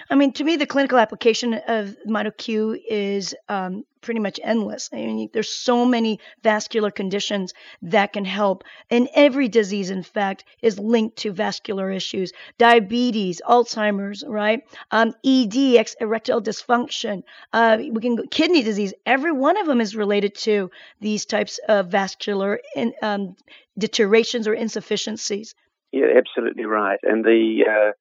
I 0.09 0.15
mean, 0.15 0.31
to 0.33 0.43
me, 0.43 0.55
the 0.55 0.65
clinical 0.65 0.97
application 0.97 1.53
of 1.53 1.97
MitoQ 2.07 2.79
is 2.87 3.35
um, 3.49 3.83
pretty 4.01 4.19
much 4.19 4.39
endless. 4.43 4.89
I 4.93 4.97
mean, 4.97 5.29
there's 5.33 5.53
so 5.53 5.85
many 5.85 6.19
vascular 6.43 6.91
conditions 6.91 7.53
that 7.81 8.13
can 8.13 8.25
help, 8.25 8.63
and 8.89 9.09
every 9.15 9.47
disease, 9.47 9.89
in 9.89 10.03
fact, 10.03 10.45
is 10.61 10.79
linked 10.79 11.17
to 11.19 11.31
vascular 11.31 11.91
issues: 11.91 12.31
diabetes, 12.57 13.41
Alzheimer's, 13.47 14.23
right? 14.27 14.61
Um, 14.91 15.13
ED, 15.25 15.77
ex- 15.77 15.95
erectile 15.99 16.41
dysfunction. 16.41 17.23
Uh, 17.51 17.77
we 17.79 18.01
can 18.01 18.27
kidney 18.27 18.63
disease. 18.63 18.93
Every 19.05 19.31
one 19.31 19.57
of 19.57 19.67
them 19.67 19.81
is 19.81 19.95
related 19.95 20.35
to 20.35 20.69
these 21.01 21.25
types 21.25 21.59
of 21.67 21.87
vascular 21.87 22.59
in, 22.75 22.93
um, 23.01 23.35
deteriorations 23.77 24.47
or 24.47 24.53
insufficiencies. 24.53 25.55
Yeah, 25.91 26.07
absolutely 26.17 26.65
right. 26.65 26.99
And 27.03 27.23
the 27.23 27.65
uh 27.69 27.91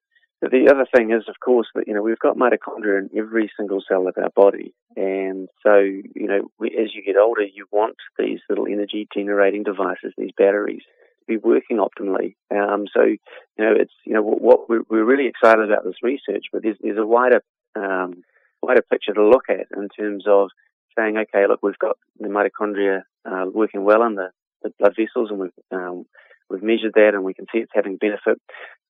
the 0.51 0.69
other 0.69 0.85
thing 0.93 1.11
is, 1.11 1.23
of 1.29 1.35
course, 1.39 1.67
that 1.73 1.87
you 1.87 1.93
know 1.93 2.01
we've 2.01 2.19
got 2.19 2.35
mitochondria 2.35 2.99
in 2.99 3.09
every 3.17 3.49
single 3.57 3.81
cell 3.87 4.07
of 4.07 4.15
our 4.17 4.29
body, 4.35 4.73
and 4.97 5.47
so 5.65 5.77
you 5.77 6.27
know 6.27 6.49
we, 6.59 6.67
as 6.69 6.93
you 6.93 7.03
get 7.03 7.15
older, 7.17 7.43
you 7.43 7.65
want 7.71 7.95
these 8.19 8.39
little 8.49 8.67
energy 8.67 9.07
generating 9.13 9.63
devices, 9.63 10.13
these 10.17 10.31
batteries, 10.37 10.81
to 11.19 11.25
be 11.27 11.37
working 11.37 11.77
optimally. 11.77 12.35
Um, 12.51 12.87
so 12.93 13.03
you 13.03 13.17
know 13.57 13.73
it's 13.79 13.93
you 14.05 14.13
know 14.13 14.21
what 14.21 14.67
we're, 14.69 14.81
we're, 14.89 15.05
really 15.05 15.27
excited 15.27 15.63
about 15.71 15.85
this 15.85 16.03
research, 16.03 16.45
but 16.51 16.61
there's, 16.61 16.77
there's 16.81 16.97
a 16.97 17.05
wider 17.05 17.41
um, 17.77 18.23
wider 18.61 18.81
picture 18.81 19.13
to 19.13 19.23
look 19.25 19.45
at 19.49 19.67
in 19.77 19.87
terms 19.89 20.25
of 20.27 20.49
saying, 20.97 21.17
okay, 21.17 21.47
look, 21.47 21.59
we've 21.63 21.79
got 21.79 21.97
the 22.19 22.27
mitochondria 22.27 23.03
uh, 23.25 23.45
working 23.51 23.83
well 23.83 24.03
in 24.03 24.15
the, 24.15 24.29
the 24.63 24.73
blood 24.79 24.95
vessels, 24.97 25.29
and 25.29 25.39
we've 25.39 25.51
um, 25.71 26.05
we've 26.49 26.63
measured 26.63 26.93
that 26.95 27.11
and 27.13 27.23
we 27.23 27.33
can 27.33 27.45
see 27.51 27.59
it's 27.59 27.71
having 27.73 27.97
benefit. 27.97 28.39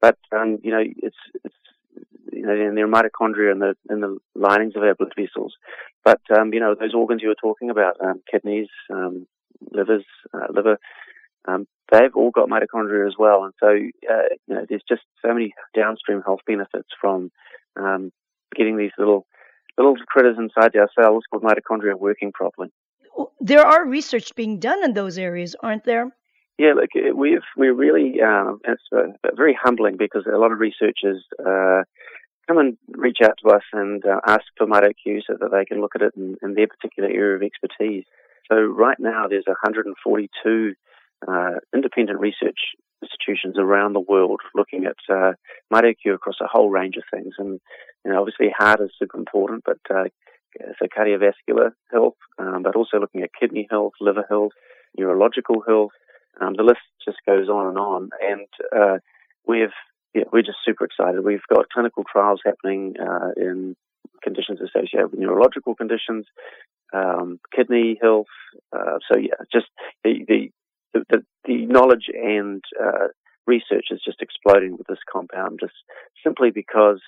But 0.02 0.18
um, 0.36 0.60
you 0.64 0.72
know, 0.72 0.84
it's 0.84 1.16
it's 1.44 1.56
you 2.32 2.44
know, 2.44 2.54
in 2.54 2.76
their 2.76 2.88
mitochondria 2.88 3.52
and 3.52 3.62
the 3.62 3.76
in 3.90 4.02
the 4.02 4.18
linings 4.36 4.76
of 4.76 4.84
our 4.84 4.96
blood 4.96 5.14
vessels. 5.18 5.56
But 6.04 6.22
um, 6.36 6.54
you 6.54 6.60
know, 6.60 6.76
those 6.80 6.94
organs 6.94 7.22
you 7.22 7.30
were 7.30 7.36
talking 7.36 7.70
about, 7.70 7.98
um, 8.04 8.22
kidneys, 8.30 8.68
um, 8.92 9.28
livers, 9.72 10.04
uh, 10.34 10.48
liver, 10.54 10.78
um, 11.48 11.68
they've 11.92 12.16
all 12.16 12.32
got 12.32 12.50
mitochondria 12.50 13.08
as 13.08 13.16
well. 13.18 13.44
And 13.44 13.54
so, 13.60 13.68
uh, 13.68 14.36
you 14.48 14.56
know, 14.56 14.66
there's 14.68 14.84
just 14.88 15.04
so 15.22 15.34
many 15.34 15.54
downstream 15.76 16.22
health 16.22 16.42
benefits 16.46 16.90
from 17.00 17.32
getting 18.56 18.78
these 18.78 18.92
little 18.98 19.26
little 19.78 19.96
critters 20.08 20.38
inside 20.38 20.76
our 20.76 20.90
cells 21.00 21.24
called 21.30 21.44
mitochondria 21.44 21.98
working 21.98 22.32
properly. 22.32 22.72
There 23.40 23.66
are 23.66 23.86
research 23.86 24.36
being 24.36 24.60
done 24.60 24.84
in 24.84 24.94
those 24.94 25.18
areas, 25.18 25.56
aren't 25.62 25.84
there? 25.84 26.12
Yeah, 26.58 26.74
look, 26.76 26.90
we've 27.16 27.42
we're 27.58 27.74
really 27.74 28.22
um, 28.22 28.60
it's 28.66 28.84
uh, 28.96 29.14
very 29.36 29.58
humbling 29.60 29.98
because 29.98 30.26
a 30.32 30.38
lot 30.38 30.52
of 30.52 30.60
researchers 30.60 31.24
uh, 31.40 31.82
come 32.48 32.58
and 32.58 32.78
reach 32.90 33.20
out 33.24 33.38
to 33.44 33.50
us 33.50 33.64
and 33.74 34.06
uh, 34.06 34.20
ask 34.28 34.44
for 34.58 34.68
MitoQ 34.68 35.22
so 35.26 35.36
that 35.40 35.52
they 35.52 35.66
can 35.66 35.82
look 35.82 35.96
at 35.96 36.02
it 36.02 36.14
in, 36.16 36.38
in, 36.44 36.54
their 36.54 36.68
particular 36.68 37.10
area 37.10 37.36
of 37.36 37.42
expertise. 37.42 38.04
So 38.52 38.58
right 38.58 39.00
now 39.00 39.28
there's 39.28 39.46
142 39.48 40.74
uh, 41.28 41.52
independent 41.74 42.20
research 42.20 42.60
institutions 43.02 43.56
around 43.58 43.94
the 43.94 44.00
world 44.00 44.42
looking 44.54 44.86
at 44.86 44.98
uh, 45.10 45.34
MitoQ 45.74 46.14
across 46.14 46.36
a 46.42 46.48
whole 46.48 46.70
range 46.70 46.98
of 46.98 47.04
things, 47.12 47.34
and 47.38 47.60
you 48.06 48.12
know 48.12 48.20
obviously 48.20 48.54
heart 48.56 48.82
is 48.82 48.92
super 49.00 49.18
important, 49.18 49.64
but 49.66 49.80
uh, 49.90 50.04
so 50.80 50.88
cardiovascular 50.88 51.72
health, 51.92 52.16
um, 52.38 52.64
but 52.64 52.76
also 52.76 53.00
looking 53.00 53.24
at 53.24 53.30
kidney 53.40 53.68
health, 53.70 53.94
liver 54.00 54.26
health, 54.30 54.54
neurological 54.98 55.64
health. 55.68 55.92
Um, 56.40 56.54
the 56.56 56.64
list 56.64 56.82
just 57.06 57.18
goes 57.26 57.48
on 57.48 57.68
and 57.68 57.78
on, 57.78 58.10
and 58.22 58.48
uh, 58.76 58.98
we've 59.48 59.70
yeah, 60.14 60.24
we're 60.32 60.42
just 60.42 60.60
super 60.66 60.86
excited. 60.86 61.24
We've 61.24 61.48
got 61.50 61.70
clinical 61.74 62.04
trials 62.12 62.42
happening 62.46 62.96
uh, 63.02 63.30
in 63.36 63.76
conditions 64.24 64.60
associated 64.62 65.12
with 65.12 65.20
neurological 65.20 65.76
conditions, 65.76 66.26
um, 66.94 67.40
kidney 67.56 67.98
health. 68.02 68.28
Uh, 68.72 69.00
so 69.12 69.18
yeah, 69.18 69.36
just 69.52 69.68
the 70.04 70.26
the 70.28 70.52
the, 71.10 71.24
the 71.46 71.66
knowledge 71.66 72.10
and 72.14 72.64
uh, 72.82 73.08
research 73.48 73.88
is 73.92 74.02
just 74.06 74.22
exploding 74.22 74.78
with 74.78 74.88
this 74.88 75.00
compound, 75.12 75.60
just 75.60 75.74
simply 76.24 76.52
because. 76.52 77.00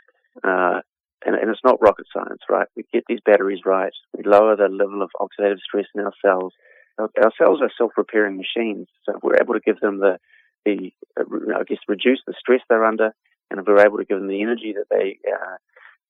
And, 1.26 1.36
and, 1.36 1.50
it's 1.50 1.64
not 1.64 1.82
rocket 1.82 2.06
science, 2.14 2.42
right? 2.48 2.68
We 2.76 2.86
get 2.94 3.04
these 3.08 3.20
batteries 3.26 3.62
right. 3.66 3.92
We 4.16 4.24
lower 4.24 4.56
the 4.56 4.70
level 4.70 5.02
of 5.02 5.10
oxidative 5.20 5.60
stress 5.60 5.86
in 5.96 6.02
our 6.02 6.14
cells 6.24 6.54
our 6.98 7.32
cells 7.38 7.60
are 7.62 7.72
self-repairing 7.78 8.38
machines, 8.38 8.88
so 9.06 9.20
we're 9.22 9.42
able 9.42 9.54
to 9.54 9.60
give 9.60 9.80
them 9.80 10.00
the, 10.00 10.18
the 10.66 10.92
uh, 11.20 11.24
I 11.60 11.64
guess, 11.64 11.80
reduce 11.88 12.22
the 12.26 12.34
stress 12.40 12.62
they're 12.70 12.86
under, 12.86 13.14
and 13.52 13.60
if 13.60 13.66
we're 13.68 13.86
able 13.86 13.98
to 13.98 14.06
give 14.06 14.18
them 14.18 14.28
the 14.28 14.42
energy 14.42 14.74
that 14.74 14.88
they 14.90 15.20
uh, 15.30 15.58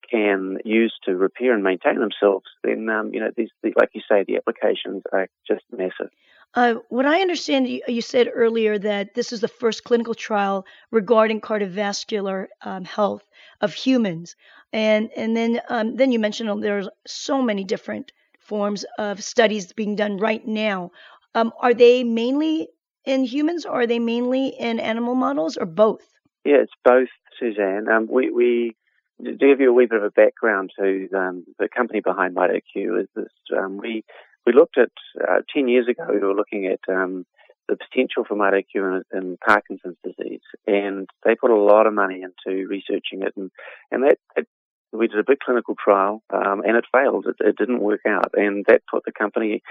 can 0.09 0.59
use 0.63 0.93
to 1.05 1.15
repair 1.15 1.53
and 1.53 1.63
maintain 1.63 1.99
themselves, 1.99 2.45
then 2.63 2.87
um, 2.89 3.13
you 3.13 3.19
know, 3.19 3.31
these, 3.35 3.49
like 3.75 3.89
you 3.93 4.01
say, 4.09 4.23
the 4.27 4.37
applications 4.37 5.03
are 5.11 5.27
just 5.47 5.63
massive. 5.71 6.11
Uh, 6.55 6.75
what 6.87 7.05
I 7.05 7.19
understand, 7.19 7.67
you, 7.67 7.81
you, 7.87 8.01
said 8.01 8.31
earlier 8.33 8.79
that 8.79 9.13
this 9.13 9.33
is 9.33 9.41
the 9.41 9.47
first 9.47 9.83
clinical 9.83 10.15
trial 10.15 10.65
regarding 10.89 11.41
cardiovascular 11.41 12.47
um, 12.61 12.85
health 12.85 13.23
of 13.59 13.73
humans, 13.73 14.37
and 14.71 15.09
and 15.17 15.35
then 15.35 15.59
um, 15.67 15.97
then 15.97 16.13
you 16.13 16.19
mentioned 16.19 16.63
there's 16.63 16.87
so 17.05 17.41
many 17.41 17.65
different 17.65 18.13
forms 18.39 18.85
of 18.97 19.21
studies 19.21 19.73
being 19.73 19.95
done 19.95 20.17
right 20.17 20.47
now. 20.47 20.91
Um, 21.33 21.51
are 21.59 21.73
they 21.73 22.05
mainly 22.05 22.69
in 23.03 23.25
humans 23.25 23.65
or 23.65 23.81
are 23.81 23.87
they 23.87 23.99
mainly 23.99 24.47
in 24.47 24.79
animal 24.79 25.15
models 25.15 25.57
or 25.57 25.65
both? 25.65 26.07
Yeah, 26.45 26.57
it's 26.61 26.73
both, 26.83 27.09
Suzanne. 27.39 27.89
Um, 27.89 28.07
we, 28.09 28.29
we 28.29 28.75
to 29.23 29.33
give 29.33 29.59
you 29.59 29.69
a 29.69 29.73
wee 29.73 29.87
bit 29.87 29.97
of 29.97 30.03
a 30.03 30.11
background 30.11 30.71
to 30.79 31.09
um, 31.15 31.45
the 31.59 31.67
company 31.67 32.01
behind 32.01 32.35
MitoQ 32.35 33.01
is 33.01 33.07
this. 33.15 33.31
Um, 33.57 33.77
we 33.77 34.03
we 34.45 34.53
looked 34.53 34.77
at 34.77 34.91
uh, 35.21 35.41
ten 35.53 35.67
years 35.67 35.87
ago. 35.87 36.05
We 36.09 36.19
were 36.19 36.33
looking 36.33 36.67
at 36.67 36.79
um, 36.93 37.25
the 37.67 37.77
potential 37.77 38.23
for 38.27 38.35
MitoQ 38.35 39.01
in, 39.13 39.17
in, 39.17 39.37
Parkinson's 39.45 39.97
disease, 40.03 40.41
and 40.67 41.07
they 41.23 41.35
put 41.35 41.51
a 41.51 41.55
lot 41.55 41.87
of 41.87 41.93
money 41.93 42.21
into 42.21 42.67
researching 42.67 43.23
it, 43.23 43.33
and 43.35 43.51
and 43.91 44.03
that, 44.03 44.45
we 44.91 45.07
did 45.07 45.19
a 45.19 45.23
big 45.27 45.39
clinical 45.39 45.75
trial, 45.75 46.21
um, 46.33 46.61
and 46.65 46.77
it 46.77 46.85
failed. 46.91 47.25
It, 47.27 47.35
it, 47.39 47.57
didn't 47.57 47.81
work 47.81 48.01
out, 48.07 48.31
and 48.33 48.65
that 48.67 48.81
put 48.89 49.03
the 49.05 49.11
company 49.11 49.61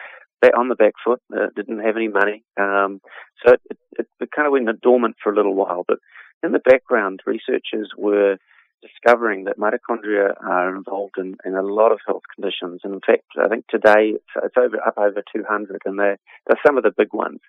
on 0.56 0.68
the 0.68 0.74
back 0.74 0.92
foot. 1.02 1.20
It 1.30 1.54
didn't 1.54 1.80
have 1.80 1.96
any 1.96 2.08
money, 2.08 2.44
um, 2.60 3.00
so 3.44 3.54
it, 3.54 3.78
it, 3.98 4.06
it 4.20 4.30
kind 4.34 4.46
of 4.46 4.52
went 4.52 4.80
dormant 4.82 5.16
for 5.22 5.32
a 5.32 5.36
little 5.36 5.54
while. 5.54 5.84
But 5.86 5.98
in 6.42 6.52
the 6.52 6.58
background, 6.58 7.20
researchers 7.26 7.90
were 7.96 8.36
discovering 8.84 9.44
that 9.44 9.58
mitochondria 9.58 10.34
are 10.42 10.74
involved 10.74 11.14
in, 11.18 11.36
in 11.44 11.54
a 11.54 11.62
lot 11.62 11.92
of 11.92 12.00
health 12.06 12.22
conditions. 12.34 12.80
And 12.84 12.94
in 12.94 13.00
fact, 13.00 13.24
I 13.42 13.48
think 13.48 13.66
today 13.68 14.14
it's, 14.14 14.56
over 14.56 14.76
up 14.86 14.98
over 14.98 15.22
200, 15.34 15.82
and 15.84 15.98
they're, 15.98 16.18
they're 16.46 16.60
some 16.66 16.76
of 16.76 16.84
the 16.84 16.92
big 16.96 17.12
ones. 17.12 17.40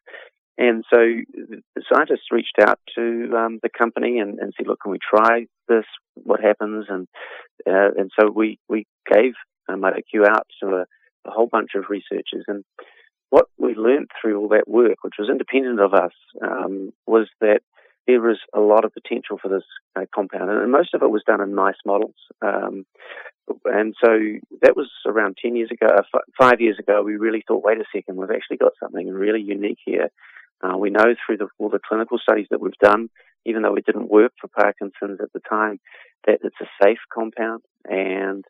And 0.57 0.85
so 0.91 0.97
scientists 1.91 2.31
reached 2.31 2.57
out 2.61 2.79
to 2.95 3.33
um, 3.35 3.59
the 3.61 3.69
company 3.69 4.19
and, 4.19 4.39
and, 4.39 4.53
said, 4.55 4.67
"Look, 4.67 4.79
can 4.81 4.91
we 4.93 4.99
try 4.99 5.47
this? 5.67 5.83
What 6.13 6.39
happens?" 6.39 6.85
And 6.87 7.07
uh, 7.67 7.91
and 7.97 8.09
so 8.17 8.31
we 8.31 8.57
we 8.69 8.87
gave 9.11 9.33
um, 9.67 9.81
MitoQ 9.81 10.25
out 10.25 10.47
to 10.61 10.67
a, 10.67 10.85
a, 11.25 11.31
whole 11.31 11.47
bunch 11.47 11.71
of 11.75 11.89
researchers, 11.89 12.45
and 12.47 12.63
what 13.31 13.47
we 13.57 13.75
learned 13.75 14.07
through 14.21 14.39
all 14.39 14.47
that 14.49 14.65
work, 14.65 14.95
which 15.01 15.15
was 15.19 15.29
independent 15.29 15.81
of 15.81 15.93
us, 15.93 16.13
um, 16.41 16.93
was 17.05 17.27
that 17.41 17.59
there 18.07 18.21
was 18.21 18.39
a 18.53 18.59
lot 18.59 18.85
of 18.85 18.93
potential 18.93 19.37
for 19.41 19.49
this 19.49 19.63
uh, 19.95 20.05
compound, 20.13 20.49
and 20.49 20.71
most 20.71 20.93
of 20.93 21.01
it 21.01 21.09
was 21.09 21.23
done 21.25 21.41
in 21.41 21.55
mice 21.55 21.81
models. 21.85 22.15
Um, 22.41 22.85
and 23.65 23.95
so 24.03 24.09
that 24.61 24.75
was 24.75 24.89
around 25.05 25.37
10 25.41 25.55
years 25.55 25.71
ago, 25.71 25.87
uh, 25.87 26.01
f- 26.13 26.21
five 26.37 26.61
years 26.61 26.77
ago, 26.79 27.01
we 27.03 27.15
really 27.15 27.43
thought, 27.47 27.63
wait 27.63 27.77
a 27.79 27.85
second, 27.93 28.17
we've 28.17 28.31
actually 28.31 28.57
got 28.57 28.73
something 28.81 29.07
really 29.09 29.41
unique 29.41 29.79
here 29.85 30.09
Uh, 30.63 30.77
we 30.77 30.89
know 30.89 31.13
through 31.25 31.37
the, 31.37 31.47
all 31.59 31.69
the 31.69 31.79
clinical 31.87 32.17
studies 32.17 32.47
that 32.49 32.61
we've 32.61 32.77
done, 32.81 33.09
even 33.45 33.61
though 33.61 33.75
it 33.75 33.85
didn't 33.85 34.09
work 34.09 34.31
for 34.39 34.47
Parkinson's 34.47 35.19
at 35.21 35.31
the 35.33 35.41
time, 35.47 35.79
that 36.25 36.39
it's 36.43 36.55
a 36.61 36.83
safe 36.83 36.99
compound. 37.13 37.61
And 37.85 38.43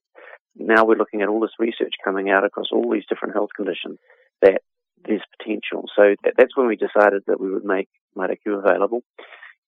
now 0.56 0.86
we're 0.86 0.98
looking 0.98 1.22
at 1.22 1.30
all 1.30 1.42
this 1.42 1.60
research 1.60 1.96
coming 2.04 2.30
out 2.30 2.46
across 2.46 2.68
all 2.72 2.90
these 2.92 3.06
different 3.10 3.34
health 3.34 3.50
conditions 3.56 4.00
that 4.42 4.62
there's 5.06 5.24
potential. 5.38 5.86
So 5.96 6.16
that, 6.24 6.34
that's 6.38 6.56
when 6.56 6.68
we 6.68 6.78
decided 6.78 7.24
that 7.28 7.40
we 7.42 7.52
would 7.52 7.66
make 7.66 7.90
MitoQ 8.18 8.60
available. 8.60 9.02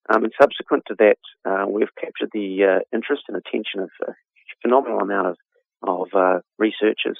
Um, 0.08 0.24
and 0.24 0.32
subsequent 0.40 0.84
to 0.86 0.94
that, 0.98 1.18
uh, 1.44 1.66
we've 1.68 1.94
captured 2.00 2.30
the 2.32 2.64
uh, 2.64 2.96
interest 2.96 3.24
and 3.28 3.36
attention 3.36 3.80
of 3.80 3.90
a 4.06 4.12
phenomenal 4.62 5.00
amount 5.00 5.28
of, 5.28 5.36
of 5.82 6.08
uh, 6.14 6.40
researchers. 6.58 7.18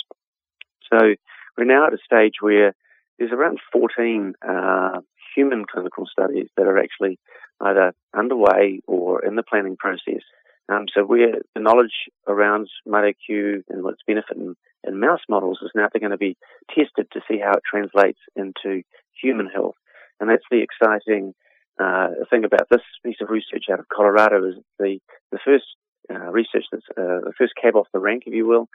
So 0.92 1.14
we're 1.57 1.64
now 1.64 1.87
at 1.87 1.92
a 1.92 1.99
stage 2.04 2.35
where 2.40 2.75
there's 3.18 3.33
around 3.33 3.59
14 3.73 4.35
uh, 4.47 5.00
human 5.35 5.64
clinical 5.71 6.07
studies 6.11 6.49
that 6.57 6.66
are 6.66 6.78
actually 6.78 7.18
either 7.61 7.92
underway 8.16 8.80
or 8.87 9.25
in 9.25 9.37
the 9.37 9.42
planning 9.42 9.76
process. 9.76 10.23
Um, 10.68 10.87
so 10.95 11.04
we're, 11.04 11.40
the 11.54 11.61
knowledge 11.61 11.95
around 12.26 12.68
MitoQ 12.87 13.64
and 13.68 13.87
its 13.88 14.02
benefit 14.07 14.37
in, 14.37 14.54
in 14.87 15.00
mouse 15.00 15.21
models 15.28 15.59
is 15.62 15.71
now 15.75 15.88
going 15.99 16.11
to 16.11 16.18
be 16.18 16.37
tested 16.68 17.09
to 17.12 17.21
see 17.28 17.38
how 17.38 17.52
it 17.52 17.62
translates 17.68 18.21
into 18.37 18.83
human 19.21 19.47
health. 19.47 19.76
And 20.21 20.28
that's 20.28 20.45
the 20.50 20.62
exciting 20.62 21.35
uh, 21.80 22.08
thing 22.30 22.44
about 22.44 22.68
this 22.70 22.82
piece 23.04 23.16
of 23.20 23.30
research 23.30 23.66
out 23.73 23.80
of 23.80 23.88
Colorado 23.88 24.47
is 24.49 24.54
the, 24.78 24.99
the 25.30 25.38
first 25.44 25.64
uh, 26.11 26.30
research 26.30 26.64
that's 26.73 26.85
uh, 26.97 27.20
the 27.25 27.32
first 27.38 27.52
cab 27.61 27.76
off 27.76 27.87
the 27.92 27.99
rank, 27.99 28.25
if 28.26 28.35
you 28.35 28.47
will. 28.47 28.68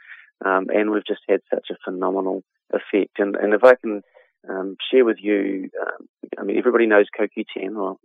Um, 0.44 0.66
and 0.68 0.90
we've 0.90 1.06
just 1.06 1.20
had 1.28 1.40
such 1.52 1.68
a 1.70 1.76
phenomenal 1.84 2.42
effect. 2.72 3.18
And, 3.18 3.36
and 3.36 3.54
if 3.54 3.62
I 3.62 3.74
can 3.76 4.02
um, 4.48 4.76
share 4.90 5.04
with 5.04 5.18
you, 5.20 5.70
um, 5.80 6.08
I 6.38 6.42
mean, 6.42 6.58
everybody 6.58 6.86
knows 6.86 7.06
CoQ10, 7.18 7.76
or 7.76 7.96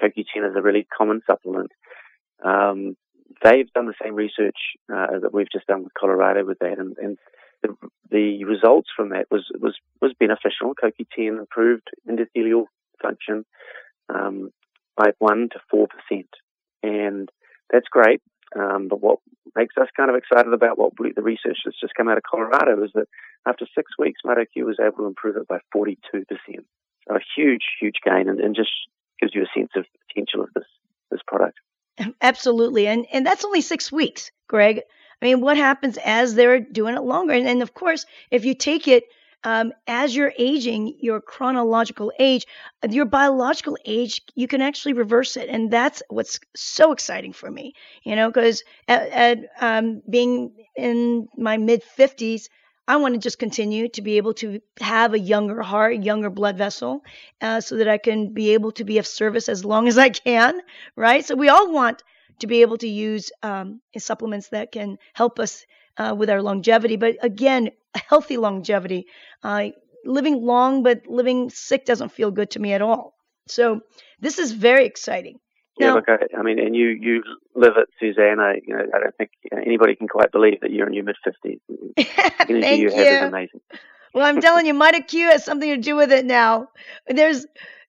CoQ10 0.00 0.50
is 0.50 0.56
a 0.56 0.62
really 0.62 0.86
common 0.96 1.20
supplement. 1.26 1.70
Um, 2.44 2.96
they've 3.42 3.72
done 3.72 3.86
the 3.86 3.94
same 4.02 4.14
research 4.14 4.56
uh, 4.92 5.18
that 5.22 5.32
we've 5.32 5.50
just 5.52 5.66
done 5.66 5.84
with 5.84 5.94
Colorado 5.98 6.44
with 6.44 6.58
that, 6.60 6.78
and, 6.78 6.96
and 6.98 7.18
the, 7.62 7.74
the, 8.10 8.44
results 8.44 8.88
from 8.94 9.10
that 9.10 9.26
was 9.30 9.46
was 9.58 9.74
was 10.00 10.12
beneficial. 10.18 10.74
CoQ10 10.74 11.38
improved 11.38 11.88
endothelial 12.08 12.64
function 13.00 13.44
um, 14.08 14.50
by 14.96 15.10
one 15.18 15.48
to 15.52 15.60
four 15.70 15.88
percent, 15.88 16.28
and 16.82 17.28
that's 17.70 17.88
great. 17.90 18.20
Um, 18.56 18.88
but 18.88 19.00
what 19.00 19.18
makes 19.56 19.74
us 19.80 19.88
kind 19.96 20.10
of 20.10 20.16
excited 20.16 20.52
about 20.52 20.78
what 20.78 20.92
we, 20.98 21.12
the 21.12 21.22
research 21.22 21.58
that's 21.64 21.80
just 21.80 21.94
come 21.94 22.08
out 22.08 22.18
of 22.18 22.22
Colorado 22.22 22.82
is 22.84 22.90
that 22.94 23.06
after 23.46 23.66
six 23.74 23.92
weeks, 23.98 24.20
MitoQ 24.24 24.64
was 24.64 24.78
able 24.80 24.98
to 24.98 25.06
improve 25.06 25.36
it 25.36 25.48
by 25.48 25.58
42%. 25.74 25.96
So 27.08 27.14
a 27.14 27.18
huge, 27.36 27.62
huge 27.80 27.96
gain 28.04 28.28
and, 28.28 28.40
and 28.40 28.54
just 28.54 28.70
gives 29.20 29.34
you 29.34 29.42
a 29.42 29.58
sense 29.58 29.70
of 29.76 29.84
potential 30.08 30.42
of 30.42 30.50
this, 30.54 30.64
this 31.10 31.20
product. 31.26 31.58
Absolutely. 32.20 32.86
And, 32.86 33.06
and 33.12 33.26
that's 33.26 33.44
only 33.44 33.60
six 33.60 33.92
weeks, 33.92 34.30
Greg. 34.48 34.82
I 35.20 35.24
mean, 35.24 35.40
what 35.40 35.56
happens 35.56 35.98
as 36.04 36.34
they're 36.34 36.60
doing 36.60 36.96
it 36.96 37.02
longer? 37.02 37.34
And, 37.34 37.46
and 37.46 37.62
of 37.62 37.74
course, 37.74 38.06
if 38.30 38.44
you 38.44 38.54
take 38.54 38.88
it 38.88 39.04
um, 39.44 39.72
as 39.86 40.16
you're 40.16 40.32
aging, 40.38 40.96
your 41.00 41.20
chronological 41.20 42.10
age, 42.18 42.46
your 42.88 43.04
biological 43.04 43.76
age, 43.84 44.22
you 44.34 44.48
can 44.48 44.62
actually 44.62 44.94
reverse 44.94 45.36
it, 45.36 45.48
and 45.48 45.70
that's 45.70 46.02
what's 46.08 46.40
so 46.56 46.92
exciting 46.92 47.32
for 47.32 47.50
me. 47.50 47.74
You 48.02 48.16
know, 48.16 48.28
because 48.28 48.64
at, 48.88 49.08
at 49.10 49.38
um, 49.60 50.02
being 50.08 50.52
in 50.76 51.28
my 51.36 51.58
mid 51.58 51.82
50s, 51.96 52.48
I 52.86 52.96
want 52.96 53.14
to 53.14 53.20
just 53.20 53.38
continue 53.38 53.88
to 53.88 54.02
be 54.02 54.16
able 54.18 54.34
to 54.34 54.60
have 54.80 55.14
a 55.14 55.18
younger 55.18 55.62
heart, 55.62 56.02
younger 56.02 56.30
blood 56.30 56.58
vessel, 56.58 57.02
uh, 57.40 57.60
so 57.60 57.76
that 57.76 57.88
I 57.88 57.98
can 57.98 58.34
be 58.34 58.50
able 58.54 58.72
to 58.72 58.84
be 58.84 58.98
of 58.98 59.06
service 59.06 59.48
as 59.48 59.64
long 59.64 59.88
as 59.88 59.96
I 59.96 60.10
can, 60.10 60.60
right? 60.96 61.24
So 61.24 61.34
we 61.34 61.48
all 61.48 61.72
want 61.72 62.02
to 62.40 62.46
be 62.46 62.62
able 62.62 62.76
to 62.78 62.88
use 62.88 63.30
um, 63.42 63.80
supplements 63.96 64.48
that 64.48 64.72
can 64.72 64.98
help 65.14 65.38
us 65.38 65.64
uh, 65.96 66.14
with 66.16 66.30
our 66.30 66.42
longevity. 66.42 66.96
But 66.96 67.16
again, 67.22 67.70
healthy 67.94 68.36
longevity. 68.36 69.06
Uh, 69.42 69.70
living 70.04 70.42
long 70.42 70.82
but 70.82 71.06
living 71.06 71.48
sick 71.50 71.86
doesn't 71.86 72.12
feel 72.12 72.30
good 72.30 72.50
to 72.50 72.60
me 72.60 72.72
at 72.72 72.82
all. 72.82 73.14
So 73.48 73.80
this 74.20 74.38
is 74.38 74.52
very 74.52 74.86
exciting. 74.86 75.38
Yeah, 75.78 75.94
look, 75.94 76.04
I, 76.06 76.18
I, 76.38 76.42
mean, 76.42 76.60
and 76.60 76.76
you 76.76 76.88
you 76.88 77.22
live 77.56 77.72
it, 77.76 77.88
Susanna. 77.98 78.42
I 78.42 78.60
you 78.64 78.76
know 78.76 78.84
I 78.94 78.98
don't 79.00 79.16
think 79.16 79.30
anybody 79.52 79.96
can 79.96 80.06
quite 80.06 80.30
believe 80.30 80.60
that 80.60 80.70
you're 80.70 80.86
in 80.86 80.94
your 80.94 81.04
mid 81.04 81.16
fifties. 81.24 81.58
Thank 81.98 82.80
you. 82.80 82.90
you. 82.94 83.18
Amazing. 83.18 83.60
Well, 84.14 84.24
I'm 84.24 84.40
telling 84.40 84.66
you, 84.66 84.74
MitoQ 84.74 85.12
has 85.32 85.44
something 85.44 85.68
to 85.68 85.76
do 85.76 85.96
with 85.96 86.12
it 86.12 86.24
now. 86.24 86.68
There's 87.08 87.44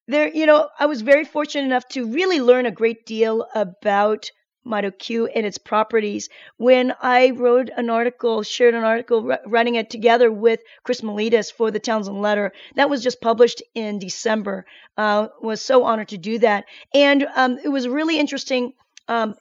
there, 0.08 0.30
you 0.30 0.46
know, 0.46 0.70
I 0.80 0.86
was 0.86 1.02
very 1.02 1.26
fortunate 1.26 1.66
enough 1.66 1.88
to 1.90 2.12
really 2.12 2.40
learn 2.40 2.66
a 2.66 2.72
great 2.72 3.06
deal 3.06 3.48
about 3.56 4.30
MitoQ 4.66 5.30
and 5.34 5.46
its 5.46 5.58
properties 5.58 6.30
when 6.58 6.94
I 7.02 7.32
wrote 7.32 7.70
an 7.76 7.90
article, 7.90 8.44
shared 8.44 8.74
an 8.74 8.84
article, 8.84 9.38
running 9.46 9.76
it 9.76 9.90
together 9.90 10.32
with 10.32 10.60
Chris 10.84 11.02
Meletis 11.02 11.52
for 11.52 11.72
the 11.72 11.80
Townsend 11.80 12.22
Letter. 12.22 12.52
That 12.76 12.90
was 12.90 13.04
just 13.04 13.22
published 13.22 13.62
in 13.74 14.00
December. 14.00 14.66
Uh, 14.98 15.28
was 15.42 15.62
so 15.62 15.84
honored 15.84 16.10
to 16.10 16.18
do 16.18 16.40
that, 16.40 16.66
and 16.94 17.28
um, 17.36 17.60
it 17.64 17.70
was 17.70 17.88
really 17.88 18.20
interesting. 18.20 18.74
Um, 19.08 19.36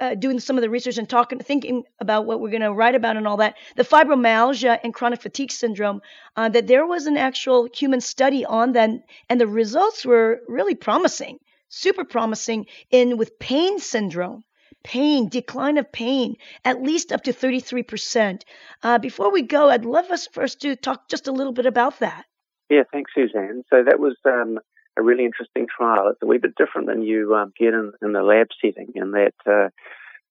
uh, 0.00 0.14
doing 0.14 0.38
some 0.38 0.56
of 0.56 0.62
the 0.62 0.70
research 0.70 0.96
and 0.96 1.08
talking, 1.08 1.40
thinking 1.40 1.82
about 1.98 2.24
what 2.24 2.40
we're 2.40 2.50
going 2.50 2.62
to 2.62 2.72
write 2.72 2.94
about 2.94 3.16
and 3.16 3.26
all 3.26 3.38
that, 3.38 3.56
the 3.74 3.82
fibromyalgia 3.82 4.78
and 4.84 4.94
chronic 4.94 5.20
fatigue 5.20 5.50
syndrome, 5.50 6.00
uh, 6.36 6.48
that 6.48 6.68
there 6.68 6.86
was 6.86 7.06
an 7.06 7.16
actual 7.16 7.68
human 7.74 8.00
study 8.00 8.44
on 8.44 8.72
that, 8.72 8.90
and 9.28 9.40
the 9.40 9.46
results 9.48 10.06
were 10.06 10.40
really 10.46 10.76
promising, 10.76 11.40
super 11.68 12.04
promising 12.04 12.66
in 12.92 13.16
with 13.16 13.40
pain 13.40 13.80
syndrome 13.80 14.44
pain, 14.88 15.28
decline 15.28 15.76
of 15.76 15.92
pain, 15.92 16.36
at 16.64 16.82
least 16.82 17.12
up 17.12 17.22
to 17.24 17.32
33%. 17.32 18.42
Uh, 18.82 18.98
before 18.98 19.30
we 19.30 19.42
go, 19.42 19.68
I'd 19.68 19.84
love 19.84 20.10
us 20.10 20.26
first 20.32 20.62
to 20.62 20.76
talk 20.76 21.10
just 21.10 21.28
a 21.28 21.32
little 21.32 21.52
bit 21.52 21.66
about 21.66 21.98
that. 21.98 22.24
Yeah, 22.70 22.84
thanks, 22.90 23.12
Suzanne. 23.14 23.64
So 23.68 23.84
that 23.84 24.00
was 24.00 24.16
um, 24.24 24.58
a 24.96 25.02
really 25.02 25.26
interesting 25.26 25.66
trial. 25.66 26.08
It's 26.08 26.22
a 26.22 26.26
wee 26.26 26.38
bit 26.38 26.54
different 26.56 26.86
than 26.86 27.02
you 27.02 27.34
um, 27.34 27.52
get 27.58 27.74
in, 27.74 27.92
in, 28.00 28.12
the 28.12 28.22
lab 28.22 28.46
setting, 28.62 28.92
in 28.94 29.10
that 29.10 29.34
uh, 29.46 29.68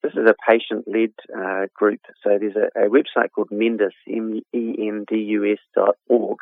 this 0.02 0.14
is 0.14 0.28
a 0.28 0.34
patient-led 0.48 1.14
uh, 1.38 1.68
group. 1.76 2.02
So 2.24 2.40
there's 2.40 2.56
a, 2.56 2.86
a 2.86 2.90
website 2.90 3.32
called 3.36 3.50
Mendus, 3.52 3.92
M-E-N-D-U-S 4.08 5.60
dot 5.76 5.98
org, 6.08 6.40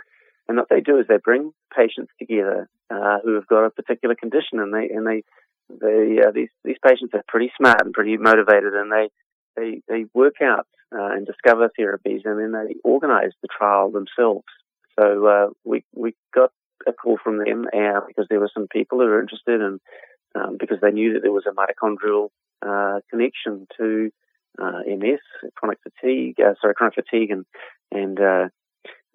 and 0.47 0.58
what 0.58 0.69
they 0.69 0.80
do 0.80 0.99
is 0.99 1.08
they 1.10 1.17
bring 1.17 1.51
patients 1.75 2.12
together 2.17 2.69
uh, 2.89 3.17
who 3.23 3.34
have 3.36 3.47
got 3.47 3.65
a 3.65 3.71
particular 3.71 4.15
condition, 4.15 4.60
and 4.60 4.73
they 4.73 4.88
and 4.93 5.06
they 5.06 5.23
they 5.69 6.19
uh, 6.25 6.32
these 6.32 6.49
these 6.63 6.78
patients 6.86 7.13
are 7.13 7.23
pretty 7.28 7.51
smart 7.58 7.82
and 7.84 7.93
pretty 7.93 8.17
motivated, 8.17 8.73
and 8.73 8.91
they 8.91 9.10
they 9.56 9.82
they 9.88 10.06
work 10.13 10.36
out 10.41 10.67
uh, 10.93 11.12
and 11.13 11.25
discover 11.25 11.69
therapies, 11.80 12.21
and 12.25 12.39
then 12.39 12.51
they 12.51 12.75
organise 12.84 13.34
the 13.41 13.47
trial 13.47 13.91
themselves. 13.91 14.45
So 14.99 15.28
uh, 15.28 15.47
we 15.63 15.84
we 15.93 16.15
got 16.34 16.51
a 16.88 16.93
call 16.93 17.17
from 17.23 17.38
them 17.38 17.65
uh, 17.73 18.01
because 18.08 18.28
there 18.30 18.39
were 18.39 18.51
some 18.54 18.67
people 18.67 18.99
who 18.99 19.06
were 19.06 19.21
interested, 19.21 19.62
and 19.62 19.80
um, 20.36 20.58
because 20.60 20.78
they 20.82 20.91
knew 20.91 21.13
that 21.13 21.21
there 21.21 21.32
was 21.32 21.45
a 21.47 21.54
mitochondrial 21.54 22.30
uh, 22.62 22.99
connection 23.10 23.67
to 23.78 24.12
uh, 24.62 24.82
MS, 24.88 25.19
chronic 25.56 25.80
fatigue, 25.84 26.38
sorry, 26.62 26.75
chronic 26.75 26.95
fatigue, 26.95 27.32
and 27.32 27.45
and 27.91 28.19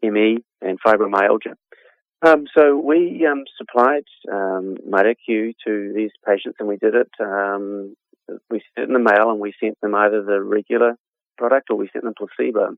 ME 0.02 0.38
and 0.60 0.78
fibromyalgia. 0.80 1.54
Um, 2.22 2.46
so 2.54 2.76
we 2.76 3.26
um, 3.30 3.44
supplied 3.56 4.04
um, 4.30 4.76
to 5.66 5.92
these 5.94 6.10
patients, 6.26 6.56
and 6.58 6.68
we 6.68 6.76
did 6.76 6.94
it. 6.94 7.10
Um, 7.18 7.96
we 8.50 8.62
sent 8.74 8.84
it 8.84 8.88
in 8.88 8.92
the 8.92 8.98
mail, 8.98 9.30
and 9.30 9.40
we 9.40 9.54
sent 9.60 9.80
them 9.80 9.94
either 9.94 10.22
the 10.22 10.40
regular 10.40 10.96
product 11.38 11.68
or 11.70 11.76
we 11.76 11.88
sent 11.92 12.04
them 12.04 12.14
placebo. 12.16 12.76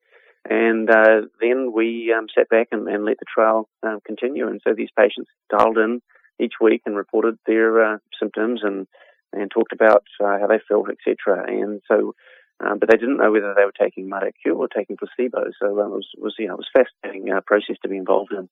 And 0.49 0.91
uh, 0.91 1.23
then 1.41 1.73
we 1.75 2.15
um, 2.17 2.27
sat 2.37 2.49
back 2.49 2.69
and, 2.73 2.89
and, 2.89 3.05
let 3.05 3.19
the 3.19 3.27
trial 3.33 3.69
uh, 3.87 3.99
continue. 4.05 4.49
And 4.49 4.61
so 4.67 4.75
these 4.75 4.89
patients 4.97 5.31
dialed 5.51 5.79
in 5.79 6.01
each 6.41 6.55
week 6.61 6.83
and 6.85 6.97
reported 6.97 7.39
their 7.47 7.95
uh, 7.95 7.99
symptoms 8.19 8.61
and 8.65 8.87
and 9.35 9.51
talked 9.51 9.73
about 9.73 10.05
uh, 10.23 10.39
how 10.41 10.47
they 10.47 10.61
felt, 10.69 10.89
etc. 10.91 11.45
And 11.49 11.81
so 11.89 12.15
um, 12.61 12.79
but 12.79 12.89
they 12.91 12.97
didn't 12.97 13.17
know 13.17 13.33
whether 13.33 13.55
they 13.55 13.65
were 13.65 13.73
taking 13.79 14.09
MitoQ 14.09 14.57
or 14.57 14.69
taking 14.69 14.97
placebo. 14.97 15.51
So 15.61 15.67
it 15.69 15.75
was, 15.75 16.07
was 16.17 16.35
you 16.39 16.49
know, 16.49 16.55
it 16.55 16.59
was 16.59 16.69
a 16.75 16.85
fascinating 16.85 17.33
uh, 17.33 17.41
process 17.47 17.77
to 17.83 17.89
be 17.89 17.97
involved 17.97 18.33
in. 18.33 18.49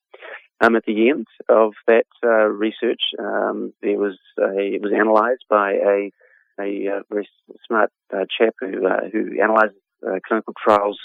Um, 0.60 0.76
at 0.76 0.84
the 0.84 1.08
end 1.08 1.26
of 1.48 1.72
that 1.86 2.06
uh, 2.22 2.48
research, 2.48 3.00
um, 3.18 3.72
there 3.82 3.98
was 3.98 4.18
a, 4.38 4.58
it 4.58 4.82
was 4.82 4.92
analysed 4.92 5.44
by 5.48 5.72
a 5.72 6.10
a 6.60 6.88
uh, 6.88 7.02
very 7.10 7.28
smart 7.66 7.90
uh, 8.12 8.24
chap 8.36 8.54
who 8.60 8.86
uh, 8.86 9.08
who 9.10 9.40
analyzes 9.42 9.76
uh, 10.06 10.18
clinical 10.26 10.54
trials 10.62 10.98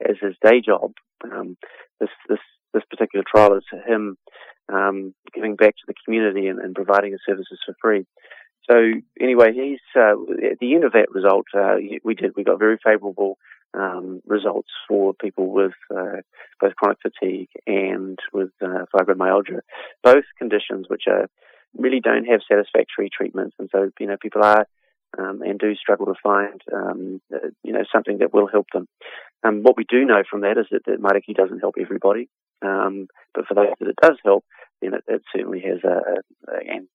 as 0.00 0.16
his 0.20 0.34
day 0.42 0.60
job. 0.64 0.92
Um, 1.24 1.56
this 2.00 2.08
this 2.28 2.38
this 2.72 2.84
particular 2.88 3.24
trial 3.28 3.56
is 3.56 3.64
him 3.86 4.16
um, 4.72 5.14
giving 5.34 5.56
back 5.56 5.74
to 5.76 5.82
the 5.86 5.94
community 6.04 6.46
and, 6.46 6.58
and 6.58 6.74
providing 6.74 7.12
his 7.12 7.20
services 7.26 7.58
for 7.66 7.74
free. 7.80 8.06
So 8.70 8.76
anyway, 9.20 9.52
he's 9.52 9.80
uh, 9.96 10.14
at 10.50 10.58
the 10.60 10.74
end 10.74 10.84
of 10.84 10.92
that 10.92 11.10
result, 11.10 11.46
uh, 11.56 11.76
we 12.04 12.14
did 12.14 12.32
we 12.36 12.44
got 12.44 12.58
very 12.58 12.78
favourable 12.82 13.38
um, 13.74 14.22
results 14.26 14.70
for 14.88 15.14
people 15.14 15.50
with 15.50 15.72
uh, 15.94 16.20
both 16.60 16.76
chronic 16.76 16.98
fatigue 17.02 17.48
and 17.66 18.18
with 18.32 18.50
uh, 18.62 18.84
fibromyalgia, 18.94 19.60
both 20.02 20.24
conditions 20.38 20.86
which 20.88 21.04
are 21.08 21.28
really 21.76 22.00
don't 22.00 22.26
have 22.26 22.40
satisfactory 22.48 23.10
treatments, 23.10 23.56
and 23.58 23.68
so 23.72 23.90
you 23.98 24.06
know 24.06 24.16
people 24.20 24.42
are 24.44 24.66
um, 25.18 25.42
and 25.42 25.58
do 25.58 25.74
struggle 25.74 26.06
to 26.06 26.14
find 26.22 26.60
um, 26.72 27.20
uh, 27.34 27.48
you 27.62 27.72
know 27.72 27.84
something 27.92 28.18
that 28.18 28.32
will 28.32 28.46
help 28.46 28.66
them. 28.72 28.86
Um, 29.44 29.62
what 29.62 29.76
we 29.76 29.84
do 29.88 30.04
know 30.04 30.22
from 30.30 30.42
that 30.42 30.58
is 30.58 30.66
that, 30.70 30.84
that 30.86 31.02
MitoQ 31.02 31.34
doesn't 31.34 31.60
help 31.60 31.74
everybody, 31.80 32.28
um, 32.62 33.08
but 33.34 33.46
for 33.46 33.54
those 33.54 33.74
that 33.80 33.88
it 33.88 33.96
does 34.00 34.18
help, 34.24 34.44
then 34.80 34.94
it, 34.94 35.04
it 35.08 35.22
certainly 35.34 35.60
has 35.60 35.78
a, 35.84 36.52
a, 36.52 36.74
and, 36.74 36.88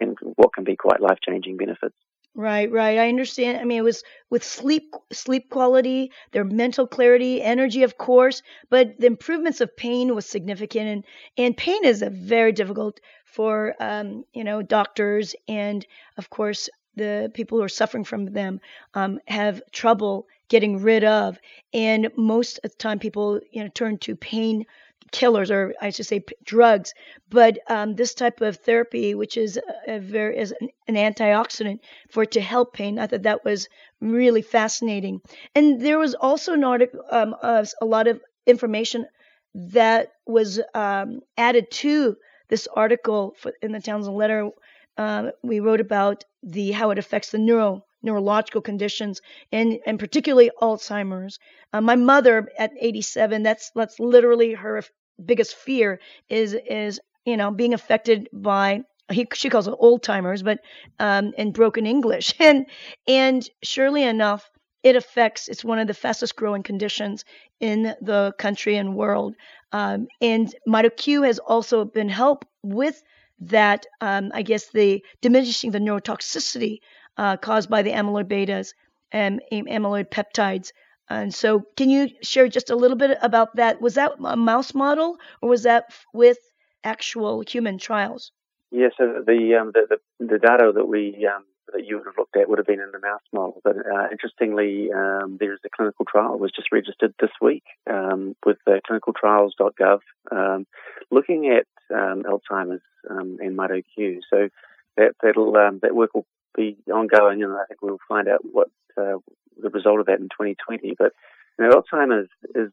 and 0.00 0.16
what 0.36 0.52
can 0.52 0.64
be 0.64 0.76
quite 0.76 1.00
life 1.00 1.18
changing 1.26 1.56
benefits. 1.56 1.94
Right, 2.36 2.70
right. 2.70 2.98
I 2.98 3.08
understand. 3.08 3.58
I 3.58 3.64
mean, 3.64 3.78
it 3.78 3.84
was 3.84 4.02
with 4.28 4.42
sleep, 4.42 4.92
sleep 5.12 5.50
quality, 5.50 6.10
their 6.32 6.42
mental 6.42 6.84
clarity, 6.84 7.40
energy, 7.40 7.84
of 7.84 7.96
course, 7.96 8.42
but 8.70 8.98
the 8.98 9.06
improvements 9.06 9.60
of 9.60 9.76
pain 9.76 10.16
was 10.16 10.26
significant, 10.26 10.88
and 10.88 11.04
and 11.36 11.56
pain 11.56 11.84
is 11.84 12.02
a 12.02 12.10
very 12.10 12.50
difficult 12.50 12.98
for 13.24 13.76
um, 13.78 14.24
you 14.32 14.42
know 14.42 14.62
doctors 14.62 15.36
and 15.46 15.86
of 16.18 16.28
course 16.28 16.68
the 16.96 17.30
people 17.34 17.58
who 17.58 17.64
are 17.64 17.68
suffering 17.68 18.04
from 18.04 18.26
them 18.26 18.60
um, 18.94 19.20
have 19.26 19.62
trouble 19.72 20.26
getting 20.48 20.82
rid 20.82 21.04
of, 21.04 21.38
and 21.72 22.10
most 22.16 22.58
of 22.64 22.70
the 22.72 22.76
time 22.76 22.98
people 22.98 23.40
you 23.52 23.62
know 23.62 23.70
turn 23.74 23.96
to 23.98 24.16
pain 24.16 24.66
killers 25.12 25.50
or 25.50 25.74
I 25.80 25.90
should 25.90 26.06
say 26.06 26.20
p- 26.20 26.34
drugs. 26.44 26.94
But 27.28 27.58
um, 27.68 27.94
this 27.94 28.14
type 28.14 28.40
of 28.40 28.56
therapy, 28.56 29.14
which 29.14 29.36
is 29.36 29.58
a, 29.86 29.98
very 29.98 30.38
is 30.38 30.52
an, 30.60 30.68
an, 30.88 30.94
antioxidant 30.94 31.80
for 32.10 32.26
to 32.26 32.40
help 32.40 32.74
pain, 32.74 32.98
I 32.98 33.06
thought 33.06 33.22
that 33.22 33.44
was 33.44 33.68
really 34.00 34.42
fascinating. 34.42 35.20
And 35.54 35.80
there 35.80 35.98
was 35.98 36.14
also 36.14 36.52
an 36.52 36.64
article, 36.64 37.00
um, 37.10 37.34
a 37.42 37.66
lot 37.84 38.06
of 38.06 38.20
information 38.46 39.06
that 39.54 40.12
was 40.26 40.60
um, 40.74 41.20
added 41.36 41.70
to 41.70 42.16
this 42.48 42.68
article 42.74 43.34
for, 43.38 43.52
in 43.62 43.72
the 43.72 43.80
Townsend 43.80 44.16
letter. 44.16 44.50
Uh, 44.96 45.30
we 45.42 45.60
wrote 45.60 45.80
about 45.80 46.24
the 46.42 46.72
how 46.72 46.90
it 46.90 46.98
affects 46.98 47.30
the 47.30 47.38
neuro 47.38 47.84
neurological 48.04 48.60
conditions 48.60 49.20
and 49.50 49.78
and 49.86 49.98
particularly 49.98 50.50
Alzheimer's. 50.60 51.38
Uh, 51.72 51.80
my 51.80 51.96
mother 51.96 52.48
at 52.58 52.70
87, 52.78 53.42
that's 53.42 53.70
that's 53.74 53.98
literally 53.98 54.54
her 54.54 54.82
biggest 55.24 55.56
fear 55.56 56.00
is 56.28 56.54
is 56.54 57.00
you 57.24 57.36
know 57.36 57.50
being 57.50 57.74
affected 57.74 58.28
by 58.32 58.82
he, 59.12 59.26
she 59.34 59.50
calls 59.50 59.68
it 59.68 59.74
old 59.78 60.02
timers, 60.02 60.42
but 60.42 60.60
um, 60.98 61.32
in 61.36 61.52
broken 61.52 61.86
English, 61.86 62.34
and 62.40 62.66
and 63.06 63.48
surely 63.62 64.02
enough, 64.02 64.48
it 64.82 64.96
affects. 64.96 65.48
It's 65.48 65.64
one 65.64 65.78
of 65.78 65.86
the 65.86 65.94
fastest 65.94 66.36
growing 66.36 66.62
conditions 66.62 67.24
in 67.60 67.94
the 68.00 68.32
country 68.38 68.76
and 68.76 68.96
world. 68.96 69.34
Um, 69.72 70.06
and 70.20 70.54
MitoQ 70.68 71.26
has 71.26 71.38
also 71.38 71.84
been 71.84 72.08
helped 72.08 72.46
with 72.62 73.02
that. 73.40 73.86
Um, 74.00 74.30
I 74.34 74.42
guess 74.42 74.68
the 74.70 75.04
diminishing 75.20 75.70
the 75.70 75.78
neurotoxicity 75.80 76.78
uh, 77.16 77.36
caused 77.36 77.70
by 77.70 77.82
the 77.82 77.90
amyloid 77.90 78.24
betas 78.24 78.74
and 79.12 79.40
amyloid 79.52 80.10
peptides 80.10 80.72
and 81.08 81.34
so, 81.34 81.64
can 81.76 81.90
you 81.90 82.08
share 82.22 82.48
just 82.48 82.70
a 82.70 82.76
little 82.76 82.96
bit 82.96 83.18
about 83.20 83.56
that? 83.56 83.80
Was 83.80 83.94
that 83.94 84.12
a 84.24 84.36
mouse 84.36 84.74
model, 84.74 85.18
or 85.42 85.50
was 85.50 85.64
that 85.64 85.92
with 86.14 86.38
actual 86.82 87.42
human 87.46 87.78
trials? 87.78 88.32
Yes, 88.70 88.92
yeah, 88.98 89.06
so 89.06 89.22
the, 89.24 89.54
um, 89.60 89.72
the, 89.74 89.98
the, 90.18 90.26
the 90.26 90.38
data 90.38 90.72
that 90.74 90.86
we 90.86 91.28
um, 91.32 91.44
that 91.72 91.86
you 91.86 91.96
would 91.96 92.06
have 92.06 92.16
looked 92.16 92.36
at 92.36 92.48
would 92.48 92.58
have 92.58 92.66
been 92.66 92.80
in 92.80 92.90
the 92.92 93.00
mouse 93.00 93.22
model. 93.32 93.60
But 93.62 93.76
uh, 93.76 94.08
interestingly, 94.10 94.90
um, 94.92 95.36
there's 95.38 95.60
a 95.64 95.68
clinical 95.68 96.06
trial 96.06 96.38
was 96.38 96.52
just 96.52 96.72
registered 96.72 97.14
this 97.20 97.30
week 97.40 97.64
um, 97.88 98.34
with 98.44 98.58
clinicaltrials.gov, 98.66 100.00
um, 100.32 100.66
looking 101.10 101.48
at 101.48 101.66
um, 101.94 102.22
Alzheimer's 102.22 102.82
and 103.08 103.38
MitoQ. 103.38 104.20
So 104.30 104.48
that 104.96 105.12
that'll 105.22 105.52
that 105.52 105.94
work 105.94 106.14
will 106.14 106.26
be 106.54 106.76
ongoing, 106.92 107.42
and 107.42 107.52
I 107.52 107.64
think 107.68 107.82
we'll 107.82 107.98
find 108.08 108.28
out 108.28 108.40
what 108.42 108.68
uh, 108.96 109.18
the 109.60 109.70
result 109.70 110.00
of 110.00 110.06
that 110.06 110.20
in 110.20 110.28
2020. 110.28 110.94
But 110.98 111.12
you 111.58 111.66
know, 111.66 111.82
Alzheimer's 111.82 112.28
is, 112.54 112.72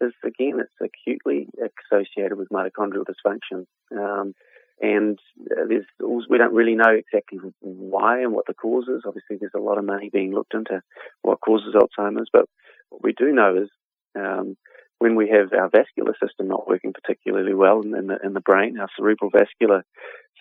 is 0.00 0.12
again, 0.24 0.60
it's 0.60 0.70
acutely 0.80 1.48
associated 1.92 2.36
with 2.36 2.48
mitochondrial 2.48 3.04
dysfunction. 3.04 3.66
Um, 3.92 4.34
and 4.80 5.18
there's 5.68 5.86
we 6.28 6.38
don't 6.38 6.52
really 6.52 6.74
know 6.74 6.90
exactly 6.90 7.38
why 7.60 8.20
and 8.20 8.32
what 8.32 8.46
the 8.46 8.54
cause 8.54 8.88
is. 8.88 9.02
Obviously, 9.06 9.36
there's 9.38 9.52
a 9.54 9.60
lot 9.60 9.78
of 9.78 9.84
money 9.84 10.10
being 10.10 10.34
looked 10.34 10.54
into 10.54 10.82
what 11.22 11.40
causes 11.40 11.74
Alzheimer's, 11.74 12.28
but 12.32 12.46
what 12.90 13.02
we 13.02 13.12
do 13.12 13.32
know 13.32 13.62
is 13.62 13.70
um, 14.14 14.56
when 14.98 15.14
we 15.14 15.28
have 15.28 15.52
our 15.52 15.68
vascular 15.68 16.14
system 16.22 16.48
not 16.48 16.68
working 16.68 16.92
particularly 16.92 17.54
well 17.54 17.80
in, 17.82 17.94
in, 17.94 18.06
the, 18.06 18.18
in 18.24 18.32
the 18.32 18.40
brain, 18.40 18.78
our 18.78 18.88
cerebral 18.96 19.30
vascular 19.30 19.84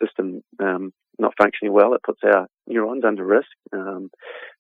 system 0.02 0.44
um, 0.60 0.94
not 1.20 1.34
functioning 1.38 1.74
well, 1.74 1.94
it 1.94 2.04
puts 2.04 2.20
our 2.24 2.48
neurons 2.68 3.04
under 3.06 3.26
risk. 3.26 3.48
Um, 3.72 4.10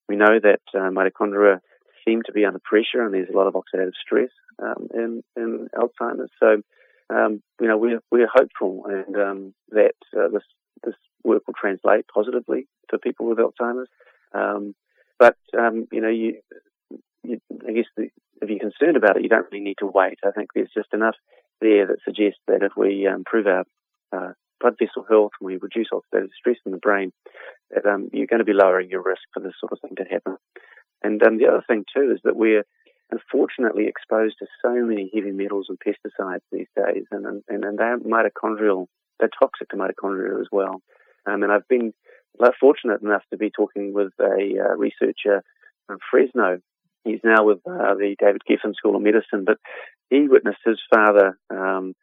we 0.07 0.15
know 0.15 0.39
that 0.41 0.61
uh, 0.73 0.89
mitochondria 0.89 1.59
seem 2.05 2.21
to 2.25 2.31
be 2.31 2.45
under 2.45 2.59
pressure, 2.63 3.03
and 3.03 3.13
there's 3.13 3.29
a 3.33 3.37
lot 3.37 3.47
of 3.47 3.55
oxidative 3.55 3.93
stress 4.01 4.29
um, 4.61 4.87
in, 4.93 5.23
in 5.35 5.67
Alzheimer's. 5.75 6.31
So, 6.39 6.61
um, 7.09 7.41
you 7.59 7.67
know, 7.67 7.77
we're 7.77 7.99
we're 8.11 8.29
hopeful, 8.33 8.85
and 8.87 9.15
um, 9.15 9.53
that 9.69 9.95
uh, 10.15 10.27
this 10.31 10.43
this 10.83 10.95
work 11.23 11.43
will 11.47 11.53
translate 11.59 12.05
positively 12.13 12.67
for 12.89 12.99
people 12.99 13.27
with 13.27 13.39
Alzheimer's. 13.39 13.89
Um, 14.33 14.75
but 15.17 15.35
you 15.53 16.01
know, 16.01 16.09
you 16.09 16.41
I 17.67 17.71
guess 17.71 17.85
the, 17.97 18.09
if 18.41 18.49
you're 18.49 18.59
concerned 18.59 18.97
about 18.97 19.17
it, 19.17 19.23
you 19.23 19.29
don't 19.29 19.47
really 19.51 19.63
need 19.63 19.77
to 19.79 19.87
wait. 19.87 20.19
I 20.25 20.31
think 20.31 20.49
there's 20.53 20.73
just 20.75 20.93
enough 20.93 21.15
there 21.61 21.87
that 21.87 22.03
suggests 22.03 22.39
that 22.47 22.63
if 22.63 22.73
we 22.75 23.05
improve 23.05 23.47
our 23.47 23.63
uh, 24.11 24.33
blood 24.59 24.75
vessel 24.79 25.05
health 25.09 25.31
and 25.39 25.47
we 25.47 25.57
reduce 25.57 25.87
oxidative 25.93 26.29
stress 26.37 26.57
in 26.65 26.71
the 26.71 26.77
brain, 26.77 27.11
that 27.71 27.85
um, 27.85 28.09
you're 28.13 28.27
going 28.27 28.39
to 28.39 28.45
be 28.45 28.53
lowering 28.53 28.89
your 28.89 29.03
risk 29.03 29.21
for 29.33 29.39
this 29.39 29.53
sort 29.59 29.71
of 29.71 29.79
thing 29.81 29.95
to 29.97 30.03
happen. 30.11 30.37
And 31.03 31.21
um, 31.23 31.37
the 31.37 31.47
other 31.47 31.63
thing 31.67 31.85
too 31.95 32.11
is 32.13 32.19
that 32.23 32.35
we're 32.35 32.63
unfortunately 33.11 33.87
exposed 33.87 34.35
to 34.39 34.47
so 34.63 34.73
many 34.73 35.11
heavy 35.13 35.31
metals 35.31 35.67
and 35.69 35.77
pesticides 35.79 36.41
these 36.51 36.67
days, 36.75 37.05
and 37.11 37.25
and, 37.25 37.63
and 37.63 37.77
they're 37.77 37.99
mitochondrial, 37.99 38.87
they're 39.19 39.29
toxic 39.39 39.69
to 39.69 39.77
mitochondria 39.77 40.39
as 40.41 40.47
well. 40.51 40.81
Um, 41.27 41.43
and 41.43 41.51
I've 41.51 41.67
been 41.67 41.93
fortunate 42.59 43.01
enough 43.01 43.23
to 43.31 43.37
be 43.37 43.49
talking 43.49 43.93
with 43.93 44.13
a 44.19 44.59
uh, 44.59 44.75
researcher 44.75 45.43
from 45.87 45.99
Fresno. 46.09 46.59
He's 47.05 47.21
now 47.23 47.45
with 47.45 47.59
uh, 47.59 47.93
the 47.95 48.15
David 48.19 48.41
Geffen 48.49 48.75
School 48.75 48.95
of 48.95 49.01
Medicine, 49.01 49.45
but 49.45 49.57
he 50.09 50.27
witnessed 50.27 50.59
his 50.65 50.79
father 50.93 51.37
um, 51.49 51.93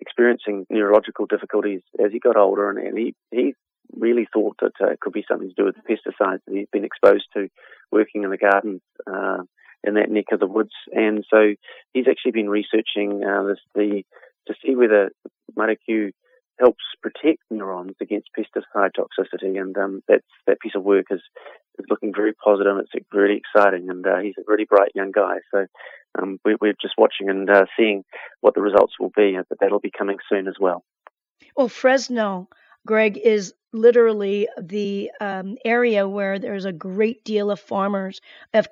experiencing 0.00 0.66
neurological 0.70 1.26
difficulties 1.26 1.82
as 2.02 2.12
he 2.12 2.20
got 2.20 2.36
older, 2.36 2.70
and, 2.70 2.78
and 2.78 2.96
he, 2.96 3.14
he 3.30 3.54
really 3.94 4.26
thought 4.32 4.56
that 4.60 4.72
uh, 4.80 4.90
it 4.90 5.00
could 5.00 5.12
be 5.12 5.24
something 5.28 5.48
to 5.48 5.54
do 5.54 5.64
with 5.64 5.74
the 5.74 5.82
pesticides 5.82 6.40
that 6.46 6.54
he'd 6.54 6.70
been 6.70 6.84
exposed 6.84 7.26
to 7.34 7.48
working 7.90 8.22
in 8.22 8.30
the 8.30 8.38
gardens 8.38 8.80
uh, 9.06 9.38
in 9.84 9.94
that 9.94 10.10
neck 10.10 10.26
of 10.32 10.40
the 10.40 10.46
woods. 10.46 10.72
And 10.92 11.24
so 11.28 11.54
he's 11.92 12.06
actually 12.08 12.32
been 12.32 12.48
researching 12.48 13.22
uh, 13.24 13.42
this, 13.44 13.58
the 13.74 14.02
to 14.46 14.54
see 14.64 14.74
whether 14.74 15.10
MitoQ 15.56 16.12
helps 16.58 16.84
protect 17.02 17.42
neurons 17.50 17.94
against 18.00 18.30
pesticide 18.36 18.90
toxicity. 18.96 19.60
And 19.60 19.76
um, 19.76 20.02
that 20.08 20.60
piece 20.60 20.74
of 20.74 20.82
work 20.82 21.06
is, 21.10 21.20
is 21.78 21.86
looking 21.88 22.12
very 22.14 22.32
positive. 22.32 22.76
It's 22.78 23.06
really 23.12 23.36
exciting, 23.36 23.88
and 23.90 24.06
uh, 24.06 24.18
he's 24.18 24.34
a 24.38 24.42
really 24.46 24.64
bright 24.64 24.92
young 24.94 25.12
guy. 25.12 25.38
So 25.52 25.66
um, 26.20 26.38
we, 26.44 26.52
are 26.52 26.74
just 26.80 26.94
watching 26.98 27.28
and 27.28 27.48
uh, 27.48 27.64
seeing 27.76 28.04
what 28.40 28.54
the 28.54 28.60
results 28.60 28.94
will 29.00 29.12
be, 29.14 29.36
but 29.48 29.58
that'll 29.60 29.80
be 29.80 29.90
coming 29.90 30.18
soon 30.28 30.48
as 30.48 30.54
well. 30.60 30.84
Well, 31.56 31.68
Fresno, 31.68 32.48
Greg, 32.86 33.18
is 33.18 33.54
literally 33.72 34.48
the 34.60 35.10
um, 35.20 35.56
area 35.64 36.08
where 36.08 36.38
there's 36.38 36.64
a 36.64 36.72
great 36.72 37.24
deal 37.24 37.50
of 37.50 37.60
farmers 37.60 38.20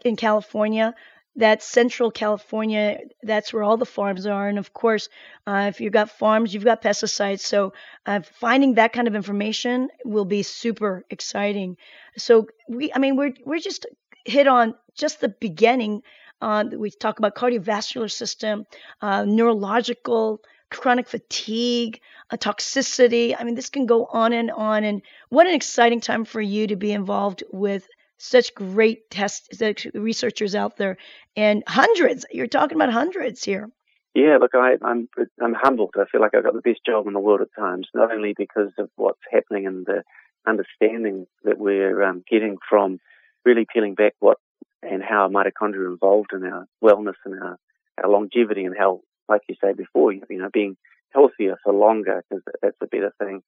in 0.05 0.17
California. 0.17 0.95
That's 1.37 1.65
Central 1.65 2.11
California. 2.11 2.99
That's 3.23 3.53
where 3.53 3.63
all 3.63 3.77
the 3.77 3.87
farms 3.87 4.27
are. 4.27 4.49
And 4.49 4.59
of 4.59 4.73
course, 4.73 5.09
uh, 5.47 5.67
if 5.69 5.81
you've 5.81 5.93
got 5.93 6.11
farms, 6.11 6.53
you've 6.53 6.65
got 6.65 6.83
pesticides. 6.83 7.41
So 7.41 7.73
uh, 8.05 8.21
finding 8.21 8.75
that 8.75 8.93
kind 8.93 9.09
of 9.09 9.15
information 9.15 9.89
will 10.05 10.25
be 10.25 10.43
super 10.43 11.05
exciting. 11.09 11.77
So 12.17 12.49
we, 12.69 12.93
I 12.93 12.99
mean, 12.99 13.17
we're 13.17 13.35
we're 13.45 13.61
just 13.61 13.87
hit 14.25 14.49
on 14.49 14.75
just 14.95 15.21
the 15.21 15.29
beginning. 15.29 16.03
Uh, 16.43 16.65
we 16.73 16.91
talk 16.91 17.19
about 17.19 17.35
cardiovascular 17.35 18.11
system, 18.11 18.67
uh, 19.01 19.25
neurological 19.25 20.43
chronic 20.71 21.09
fatigue, 21.09 22.01
a 22.31 22.39
toxicity. 22.39 23.35
I 23.39 23.45
mean, 23.45 23.55
this 23.55 23.71
can 23.71 23.87
go 23.87 24.07
on 24.07 24.33
and 24.33 24.51
on. 24.51 24.85
And 24.85 25.03
what 25.29 25.47
an 25.47 25.55
exciting 25.55 26.01
time 26.01 26.25
for 26.25 26.41
you 26.41 26.67
to 26.69 26.77
be 26.77 26.93
involved 26.93 27.43
with 27.53 27.89
such 28.21 28.55
great 28.55 29.11
test 29.11 29.63
researchers 29.95 30.55
out 30.55 30.77
there 30.77 30.99
and 31.37 31.63
hundreds. 31.67 32.27
You're 32.31 32.47
talking 32.47 32.77
about 32.77 32.93
hundreds 32.93 33.43
here. 33.43 33.71
Yeah, 34.15 34.39
look, 34.41 34.51
I, 34.55 34.75
I'm 34.83 35.09
I'm 35.43 35.55
humbled. 35.55 35.95
I 35.97 36.05
feel 36.11 36.21
like 36.21 36.35
I've 36.35 36.45
got 36.45 36.55
the 36.55 36.61
best 36.61 36.81
job 36.85 37.07
in 37.07 37.13
the 37.13 37.21
world 37.21 37.41
at 37.41 37.49
times, 37.59 37.89
not 37.95 38.13
only 38.13 38.35
because 38.37 38.73
of 38.79 38.91
what's 38.97 39.21
happening 39.31 39.67
and 39.67 39.87
the 39.87 40.03
understanding 40.47 41.27
that 41.45 41.59
we're 41.59 42.03
um, 42.03 42.23
getting 42.31 42.57
from 42.69 42.99
really 43.45 43.67
peeling 43.73 43.95
back 43.95 44.15
what 44.19 44.39
and 44.83 45.03
how 45.03 45.29
mitochondria 45.29 45.87
are 45.87 45.93
involved 45.93 46.31
in 46.33 46.45
our 46.45 46.67
wellness 46.83 47.15
and 47.25 47.41
our, 47.41 47.57
our 48.03 48.11
longevity 48.11 48.65
and 48.65 48.75
how 48.77 49.01
like 49.29 49.43
you 49.49 49.55
say 49.63 49.73
before, 49.73 50.13
you 50.13 50.23
know, 50.31 50.51
being 50.53 50.77
healthier 51.15 51.57
for 51.63 51.73
longer 51.73 52.25
because 52.29 52.43
that's 52.61 52.77
a 52.83 52.87
better 52.87 53.13
thing. 53.19 53.43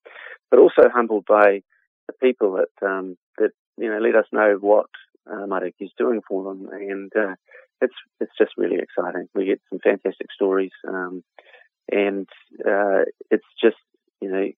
But 0.51 0.61
also 0.61 0.89
humbled 0.89 1.25
by 1.27 1.63
the 2.07 2.15
people 2.23 2.59
that 2.59 2.87
um, 2.87 3.17
that 3.39 3.51
you 3.79 3.89
know 3.89 3.99
let 3.99 4.15
us 4.15 4.27
know 4.33 4.57
what 4.61 4.87
uh, 5.31 5.47
is 5.81 5.91
doing 5.99 6.21
for 6.27 6.45
them, 6.45 6.69
and 6.73 7.13
uh, 7.17 7.35
it's 7.81 7.95
it's 8.21 8.33
just 8.39 8.53
really 8.57 8.79
exciting. 8.79 9.29
We 9.35 9.47
get 9.47 9.61
some 9.71 9.79
fantastic 9.79 10.29
stories, 10.35 10.73
um, 10.89 11.23
and 11.91 12.29
uh, 12.61 13.05
it's 13.31 13.47
just 13.63 13.77
you 14.21 14.31
know 14.31 14.49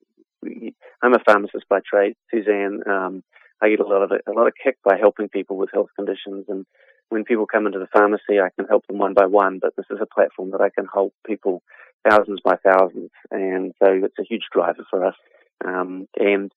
I'm 1.02 1.14
a 1.14 1.22
pharmacist 1.24 1.68
by 1.68 1.80
trade, 1.88 2.14
Suzanne. 2.30 2.80
Um, 2.88 3.22
I 3.62 3.70
get 3.70 3.80
a 3.80 3.86
lot 3.86 4.02
of 4.02 4.10
a 4.10 4.32
lot 4.32 4.46
of 4.46 4.54
kick 4.62 4.76
by 4.84 4.96
helping 4.98 5.28
people 5.28 5.56
with 5.56 5.70
health 5.72 5.90
conditions, 5.96 6.46
and 6.48 6.66
when 7.08 7.24
people 7.24 7.46
come 7.46 7.66
into 7.66 7.78
the 7.78 7.88
pharmacy, 7.92 8.40
I 8.40 8.50
can 8.56 8.66
help 8.68 8.86
them 8.86 8.98
one 8.98 9.14
by 9.14 9.26
one. 9.26 9.58
But 9.60 9.76
this 9.76 9.86
is 9.90 9.98
a 10.00 10.14
platform 10.14 10.50
that 10.50 10.60
I 10.60 10.70
can 10.70 10.86
help 10.92 11.14
people 11.26 11.62
thousands 12.08 12.40
by 12.44 12.56
thousands, 12.64 13.10
and 13.30 13.72
so 13.82 13.90
it's 13.90 14.18
a 14.18 14.24
huge 14.28 14.44
driver 14.52 14.84
for 14.90 15.04
us. 15.04 15.14
Um, 15.64 16.06
and, 16.16 16.52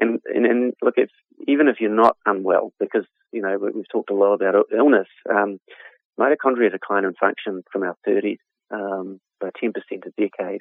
and 0.00 0.20
and 0.24 0.46
and 0.46 0.72
look, 0.82 0.94
if 0.96 1.10
even 1.46 1.68
if 1.68 1.76
you're 1.80 1.94
not 1.94 2.16
unwell, 2.26 2.72
because 2.78 3.04
you 3.32 3.42
know 3.42 3.58
we've 3.58 3.88
talked 3.90 4.10
a 4.10 4.14
lot 4.14 4.34
about 4.34 4.66
illness, 4.76 5.08
um, 5.28 5.58
mitochondria 6.18 6.70
decline 6.70 7.04
in 7.04 7.14
function 7.14 7.62
from 7.72 7.82
our 7.82 7.96
30s 8.06 8.38
um, 8.70 9.20
by 9.40 9.50
10% 9.62 9.72
a 9.92 10.10
decade. 10.18 10.60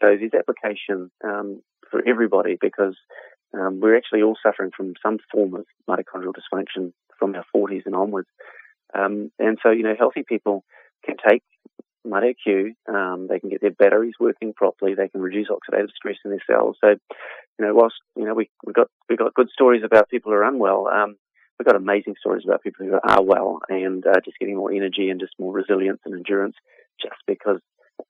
So 0.00 0.16
there's 0.18 0.32
application 0.34 1.10
um, 1.24 1.62
for 1.90 2.02
everybody 2.06 2.56
because 2.60 2.96
um, 3.54 3.80
we're 3.80 3.96
actually 3.96 4.22
all 4.22 4.36
suffering 4.42 4.70
from 4.76 4.94
some 5.02 5.18
form 5.32 5.54
of 5.54 5.66
mitochondrial 5.88 6.34
dysfunction 6.34 6.92
from 7.18 7.34
our 7.34 7.44
40s 7.54 7.82
and 7.86 7.94
onwards. 7.94 8.28
Um, 8.94 9.30
and 9.38 9.58
so, 9.62 9.70
you 9.70 9.82
know, 9.82 9.94
healthy 9.98 10.24
people 10.26 10.64
can 11.04 11.16
take 11.26 11.42
MitoQ, 12.06 12.74
um, 12.88 13.26
they 13.28 13.40
can 13.40 13.50
get 13.50 13.60
their 13.60 13.70
batteries 13.70 14.14
working 14.18 14.52
properly, 14.52 14.94
they 14.94 15.08
can 15.08 15.20
reduce 15.20 15.48
oxidative 15.48 15.90
stress 15.94 16.16
in 16.24 16.30
their 16.30 16.42
cells. 16.46 16.76
So, 16.80 16.90
you 17.58 17.66
know, 17.66 17.74
whilst, 17.74 17.96
you 18.16 18.24
know, 18.24 18.34
we, 18.34 18.50
we've 18.64 18.74
got, 18.74 18.88
we've 19.08 19.18
got 19.18 19.34
good 19.34 19.48
stories 19.52 19.82
about 19.84 20.08
people 20.08 20.32
who 20.32 20.38
are 20.38 20.44
unwell, 20.44 20.88
um, 20.88 21.16
we've 21.58 21.66
got 21.66 21.76
amazing 21.76 22.16
stories 22.18 22.44
about 22.44 22.62
people 22.62 22.86
who 22.86 22.98
are 23.02 23.22
well 23.22 23.60
and 23.68 24.06
uh, 24.06 24.20
just 24.24 24.38
getting 24.38 24.56
more 24.56 24.72
energy 24.72 25.10
and 25.10 25.20
just 25.20 25.34
more 25.38 25.52
resilience 25.52 26.00
and 26.04 26.14
endurance 26.14 26.56
just 27.00 27.16
because 27.26 27.60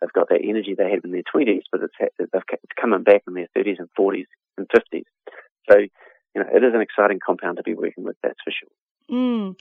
they've 0.00 0.12
got 0.12 0.28
that 0.28 0.40
energy 0.42 0.74
they 0.76 0.90
had 0.90 1.04
in 1.04 1.12
their 1.12 1.22
20s, 1.22 1.62
but 1.70 1.80
it's, 1.82 1.94
it's 2.00 2.72
coming 2.80 3.02
back 3.02 3.22
in 3.26 3.34
their 3.34 3.48
30s 3.56 3.78
and 3.78 3.88
40s 3.98 4.26
and 4.58 4.68
50s. 4.68 5.04
So, 5.70 5.78
you 5.78 6.42
know, 6.42 6.46
it 6.52 6.62
is 6.62 6.74
an 6.74 6.80
exciting 6.80 7.20
compound 7.24 7.56
to 7.56 7.62
be 7.62 7.74
working 7.74 8.04
with, 8.04 8.16
that's 8.22 8.38
for 8.44 8.52
sure. 8.52 8.68
Mm. 9.10 9.56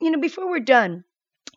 You 0.00 0.10
know, 0.10 0.20
before 0.20 0.50
we're 0.50 0.60
done, 0.60 1.04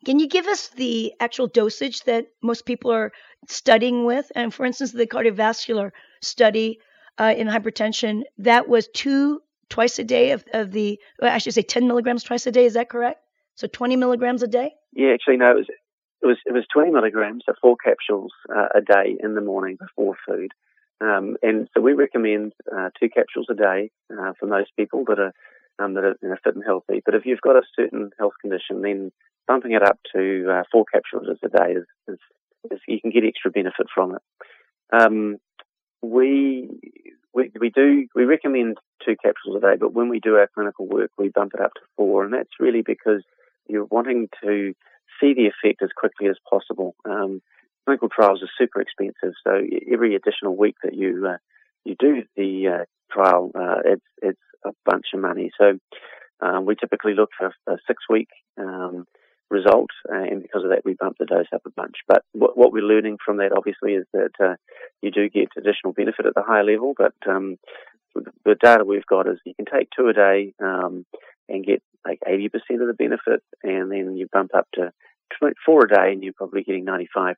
can 0.05 0.19
you 0.19 0.27
give 0.27 0.47
us 0.47 0.69
the 0.69 1.13
actual 1.19 1.47
dosage 1.47 2.01
that 2.03 2.27
most 2.41 2.65
people 2.65 2.91
are 2.91 3.11
studying 3.47 4.05
with? 4.05 4.31
And 4.35 4.53
for 4.53 4.65
instance, 4.65 4.91
the 4.91 5.07
cardiovascular 5.07 5.91
study 6.21 6.79
uh, 7.17 7.33
in 7.35 7.47
hypertension, 7.47 8.23
that 8.39 8.67
was 8.67 8.87
two 8.93 9.41
twice 9.69 9.99
a 9.99 10.03
day 10.03 10.31
of, 10.31 10.43
of 10.53 10.71
the, 10.71 10.99
well, 11.21 11.33
I 11.33 11.37
should 11.37 11.53
say 11.53 11.61
10 11.61 11.87
milligrams 11.87 12.23
twice 12.23 12.45
a 12.47 12.51
day. 12.51 12.65
Is 12.65 12.73
that 12.73 12.89
correct? 12.89 13.21
So 13.55 13.67
20 13.67 13.95
milligrams 13.95 14.43
a 14.43 14.47
day? 14.47 14.73
Yeah, 14.93 15.13
actually, 15.13 15.37
no, 15.37 15.51
it 15.51 15.55
was, 15.57 15.67
it 16.21 16.25
was, 16.25 16.37
it 16.45 16.53
was 16.53 16.65
20 16.73 16.91
milligrams, 16.91 17.43
so 17.45 17.53
four 17.61 17.75
capsules 17.83 18.31
uh, 18.55 18.67
a 18.75 18.81
day 18.81 19.17
in 19.19 19.35
the 19.35 19.41
morning 19.41 19.77
before 19.79 20.15
food. 20.27 20.51
Um, 21.01 21.35
and 21.41 21.67
so 21.73 21.81
we 21.81 21.93
recommend 21.93 22.53
uh, 22.71 22.89
two 22.99 23.09
capsules 23.09 23.47
a 23.49 23.55
day 23.55 23.91
uh, 24.11 24.33
for 24.39 24.45
most 24.45 24.71
people 24.77 25.03
that 25.07 25.19
are 25.19 25.33
um, 25.79 25.93
that 25.95 26.03
are 26.03 26.15
you 26.21 26.29
know, 26.29 26.35
fit 26.43 26.55
and 26.55 26.63
healthy. 26.65 27.01
But 27.05 27.15
if 27.15 27.25
you've 27.25 27.41
got 27.41 27.55
a 27.55 27.63
certain 27.75 28.11
health 28.17 28.33
condition, 28.41 28.81
then 28.81 29.11
bumping 29.47 29.73
it 29.73 29.83
up 29.83 29.99
to 30.15 30.47
uh, 30.49 30.63
four 30.71 30.85
capsules 30.91 31.27
a 31.43 31.49
day 31.49 31.73
is, 31.73 31.85
is, 32.07 32.19
is, 32.71 32.79
you 32.87 33.01
can 33.01 33.11
get 33.11 33.25
extra 33.25 33.51
benefit 33.51 33.87
from 33.93 34.15
it. 34.15 34.21
Um, 34.91 35.37
we, 36.01 36.69
we 37.33 37.51
we 37.59 37.69
do 37.69 38.07
we 38.13 38.25
recommend 38.25 38.77
two 39.05 39.15
capsules 39.15 39.57
a 39.57 39.59
day, 39.61 39.75
but 39.79 39.93
when 39.93 40.09
we 40.09 40.19
do 40.19 40.35
our 40.35 40.49
clinical 40.53 40.85
work, 40.85 41.11
we 41.17 41.29
bump 41.29 41.53
it 41.55 41.61
up 41.61 41.73
to 41.73 41.81
four, 41.95 42.23
and 42.23 42.33
that's 42.33 42.59
really 42.59 42.81
because 42.81 43.23
you're 43.67 43.85
wanting 43.85 44.29
to 44.43 44.73
see 45.19 45.33
the 45.33 45.47
effect 45.47 45.81
as 45.81 45.89
quickly 45.95 46.27
as 46.27 46.35
possible. 46.49 46.95
Um, 47.09 47.41
clinical 47.85 48.09
trials 48.09 48.43
are 48.43 48.49
super 48.57 48.81
expensive, 48.81 49.33
so 49.45 49.61
every 49.91 50.15
additional 50.15 50.55
week 50.55 50.75
that 50.83 50.93
you 50.93 51.25
uh, 51.27 51.37
you 51.85 51.95
do 51.99 52.23
the 52.35 52.67
uh, 52.67 52.85
trial, 53.11 53.51
uh, 53.55 53.81
it's 53.85 54.05
it's 54.21 54.39
a 54.65 54.71
bunch 54.85 55.07
of 55.13 55.19
money. 55.19 55.51
So 55.59 55.77
um, 56.41 56.65
we 56.65 56.75
typically 56.75 57.13
look 57.13 57.29
for 57.37 57.53
a 57.67 57.77
six 57.87 58.03
week 58.09 58.29
um, 58.59 59.05
result, 59.49 59.89
uh, 60.11 60.23
and 60.23 60.41
because 60.41 60.63
of 60.63 60.69
that, 60.69 60.85
we 60.85 60.95
bump 60.99 61.17
the 61.19 61.25
dose 61.25 61.45
up 61.53 61.61
a 61.65 61.69
bunch. 61.71 61.95
But 62.07 62.23
what, 62.33 62.57
what 62.57 62.71
we're 62.71 62.83
learning 62.83 63.17
from 63.23 63.37
that, 63.37 63.51
obviously, 63.55 63.93
is 63.93 64.05
that 64.13 64.31
uh, 64.43 64.55
you 65.01 65.11
do 65.11 65.29
get 65.29 65.49
additional 65.57 65.93
benefit 65.93 66.25
at 66.25 66.35
the 66.35 66.43
higher 66.43 66.63
level. 66.63 66.93
But 66.97 67.13
um, 67.27 67.57
the 68.45 68.55
data 68.55 68.83
we've 68.83 69.05
got 69.05 69.27
is 69.27 69.37
you 69.45 69.53
can 69.55 69.65
take 69.65 69.89
two 69.95 70.07
a 70.07 70.13
day 70.13 70.53
um, 70.61 71.05
and 71.49 71.65
get 71.65 71.81
like 72.05 72.19
80% 72.27 72.45
of 72.81 72.87
the 72.87 72.95
benefit, 72.97 73.41
and 73.63 73.91
then 73.91 74.17
you 74.17 74.27
bump 74.31 74.51
up 74.55 74.67
to 74.73 74.91
four 75.65 75.85
a 75.85 75.87
day, 75.87 76.11
and 76.11 76.23
you're 76.23 76.33
probably 76.33 76.63
getting 76.63 76.85
95%. 76.85 77.35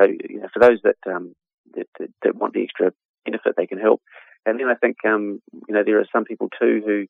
So 0.00 0.06
you 0.06 0.40
know, 0.40 0.48
for 0.52 0.60
those 0.60 0.78
that, 0.84 0.96
um, 1.10 1.34
that, 1.74 1.86
that, 1.98 2.08
that 2.22 2.36
want 2.36 2.54
the 2.54 2.62
extra 2.62 2.92
benefit, 3.24 3.54
they 3.56 3.66
can 3.66 3.78
help. 3.78 4.00
And 4.44 4.58
then 4.58 4.68
I 4.68 4.74
think 4.74 4.96
um, 5.06 5.40
you 5.68 5.74
know 5.74 5.82
there 5.84 6.00
are 6.00 6.06
some 6.12 6.24
people 6.24 6.48
too 6.60 6.82
who 6.84 7.06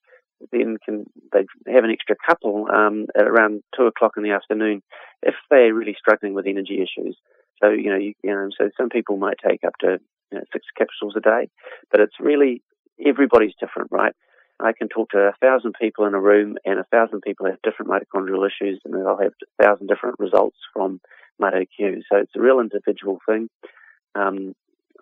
then 0.50 0.76
can 0.84 1.04
they 1.32 1.46
have 1.72 1.84
an 1.84 1.90
extra 1.90 2.16
couple 2.26 2.66
um, 2.72 3.06
at 3.16 3.26
around 3.26 3.62
two 3.76 3.86
o'clock 3.86 4.12
in 4.16 4.22
the 4.22 4.32
afternoon 4.32 4.82
if 5.22 5.34
they're 5.50 5.74
really 5.74 5.96
struggling 5.98 6.34
with 6.34 6.46
energy 6.46 6.82
issues. 6.82 7.16
So 7.62 7.70
you 7.70 7.90
know, 7.90 7.98
you, 7.98 8.14
you 8.22 8.30
know, 8.30 8.48
so 8.58 8.70
some 8.76 8.88
people 8.88 9.16
might 9.16 9.36
take 9.46 9.64
up 9.64 9.74
to 9.80 9.98
you 10.30 10.38
know, 10.38 10.44
six 10.52 10.66
capsules 10.76 11.14
a 11.16 11.20
day, 11.20 11.48
but 11.90 12.00
it's 12.00 12.18
really 12.20 12.62
everybody's 13.04 13.54
different, 13.60 13.90
right? 13.90 14.14
I 14.60 14.72
can 14.72 14.88
talk 14.88 15.10
to 15.10 15.18
a 15.18 15.34
thousand 15.40 15.74
people 15.80 16.06
in 16.06 16.14
a 16.14 16.20
room, 16.20 16.56
and 16.64 16.78
a 16.78 16.84
thousand 16.84 17.22
people 17.22 17.46
have 17.46 17.60
different 17.62 17.90
mitochondrial 17.90 18.46
issues, 18.46 18.80
and 18.84 18.94
they'll 18.94 19.18
have 19.18 19.32
a 19.42 19.64
thousand 19.64 19.88
different 19.88 20.16
results 20.18 20.56
from 20.72 21.00
MitoQ. 21.40 22.02
So 22.10 22.18
it's 22.18 22.36
a 22.36 22.40
real 22.40 22.60
individual 22.60 23.18
thing. 23.28 23.48
Um, 24.14 24.54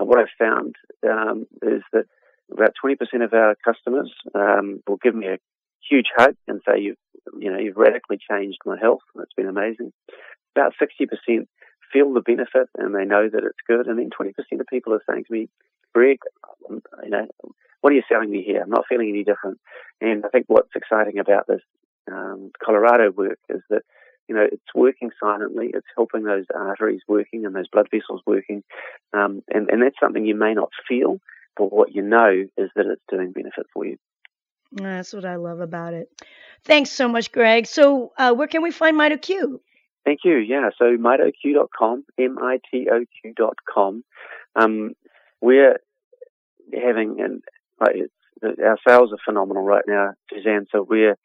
what 0.06 0.18
I've 0.18 0.26
found 0.38 0.76
um, 1.08 1.46
is 1.62 1.82
that 1.92 2.04
about 2.52 2.74
20% 2.82 2.96
of 3.24 3.32
our 3.32 3.56
customers 3.64 4.12
um, 4.34 4.82
will 4.86 4.96
give 4.96 5.14
me 5.14 5.26
a 5.26 5.38
huge 5.88 6.06
hug 6.16 6.34
and 6.48 6.60
say, 6.66 6.80
you've, 6.80 6.96
you 7.38 7.50
know, 7.50 7.58
you've 7.58 7.76
radically 7.76 8.18
changed 8.30 8.58
my 8.64 8.78
health. 8.78 9.02
It's 9.16 9.34
been 9.34 9.48
amazing. 9.48 9.92
About 10.56 10.72
60% 10.80 11.46
feel 11.92 12.12
the 12.12 12.20
benefit 12.20 12.68
and 12.76 12.94
they 12.94 13.04
know 13.04 13.28
that 13.28 13.44
it's 13.44 13.58
good. 13.66 13.86
And 13.86 13.98
then 13.98 14.10
20% 14.10 14.32
of 14.60 14.66
people 14.66 14.94
are 14.94 15.02
saying 15.10 15.24
to 15.24 15.32
me, 15.32 15.48
Greg, 15.94 16.18
you 16.68 17.10
know, 17.10 17.26
what 17.80 17.92
are 17.92 17.96
you 17.96 18.02
selling 18.08 18.30
me 18.30 18.42
here? 18.42 18.62
I'm 18.62 18.70
not 18.70 18.84
feeling 18.88 19.08
any 19.08 19.24
different. 19.24 19.58
And 20.00 20.24
I 20.24 20.28
think 20.28 20.46
what's 20.48 20.74
exciting 20.76 21.18
about 21.18 21.46
this 21.46 21.62
um, 22.10 22.50
Colorado 22.62 23.10
work 23.10 23.38
is 23.48 23.62
that, 23.70 23.82
you 24.31 24.37
know, 24.37 24.47
it's 24.51 24.62
working 24.77 25.11
silently. 25.19 25.73
It's 25.75 25.88
helping 25.97 26.23
those 26.23 26.45
arteries 26.55 27.01
working 27.09 27.45
and 27.45 27.53
those 27.53 27.66
blood 27.66 27.88
vessels 27.90 28.23
working. 28.25 28.62
Um, 29.12 29.43
and, 29.53 29.69
and 29.69 29.83
that's 29.83 29.97
something 30.01 30.25
you 30.25 30.37
may 30.37 30.55
not 30.55 30.71
feel, 30.88 31.19
but 31.57 31.73
what 31.73 31.93
you 31.93 32.03
know 32.03 32.45
is 32.57 32.71
that 32.77 32.87
it's 32.87 33.03
doing 33.11 33.33
benefit 33.33 33.66
for 33.75 33.85
you. 33.85 33.97
That's 34.71 35.12
what 35.12 35.25
I 35.25 35.35
love 35.35 35.59
about 35.59 35.95
it. 35.95 36.09
Thanks 36.62 36.90
so 36.90 37.09
much, 37.09 37.33
Greg. 37.33 37.66
So, 37.66 38.12
uh, 38.16 38.33
where 38.33 38.47
can 38.47 38.62
we 38.62 38.71
find 38.71 38.97
MitoQ? 38.97 39.59
Thank 40.05 40.21
you. 40.25 40.37
Yeah, 40.37 40.71
so 40.79 40.97
mitoq.com, 40.97 42.05
M-I-T-O-Q.com. 42.16 44.05
Um, 44.55 44.93
we're 45.40 45.81
having, 46.73 47.21
and 47.21 47.43
our 47.83 48.79
sales 48.87 49.11
are 49.12 49.19
phenomenal 49.25 49.64
right 49.64 49.85
now, 49.88 50.12
Suzanne. 50.33 50.66
So 50.71 50.87
we're, 50.88 51.16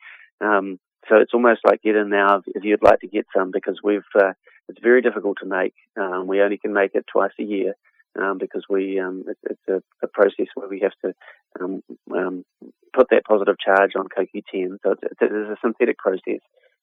um, 0.41 0.79
so 1.09 1.17
it's 1.17 1.33
almost 1.33 1.61
like 1.65 1.81
get 1.81 1.95
in 1.95 2.09
now 2.09 2.41
if 2.47 2.63
you'd 2.63 2.83
like 2.83 2.99
to 3.01 3.07
get 3.07 3.25
some 3.35 3.51
because 3.51 3.79
we've, 3.83 4.01
uh, 4.15 4.33
it's 4.67 4.79
very 4.81 5.01
difficult 5.01 5.37
to 5.41 5.47
make. 5.47 5.73
Um, 5.97 6.27
we 6.27 6.41
only 6.41 6.57
can 6.57 6.73
make 6.73 6.95
it 6.95 7.05
twice 7.11 7.33
a 7.39 7.43
year 7.43 7.75
um, 8.19 8.37
because 8.37 8.63
we 8.69 8.99
um, 8.99 9.25
it, 9.27 9.37
it's 9.43 9.67
a, 9.67 9.81
a, 10.03 10.07
process 10.07 10.47
where 10.55 10.67
we 10.67 10.79
have 10.81 10.93
to 11.03 11.13
um, 11.59 11.83
um 12.15 12.45
put 12.93 13.09
that 13.09 13.25
positive 13.25 13.57
charge 13.59 13.91
on 13.95 14.07
CoQ10. 14.07 14.77
So 14.83 14.91
it's, 14.91 15.01
it's, 15.21 15.31
a 15.31 15.57
synthetic 15.61 15.97
process, 15.97 16.39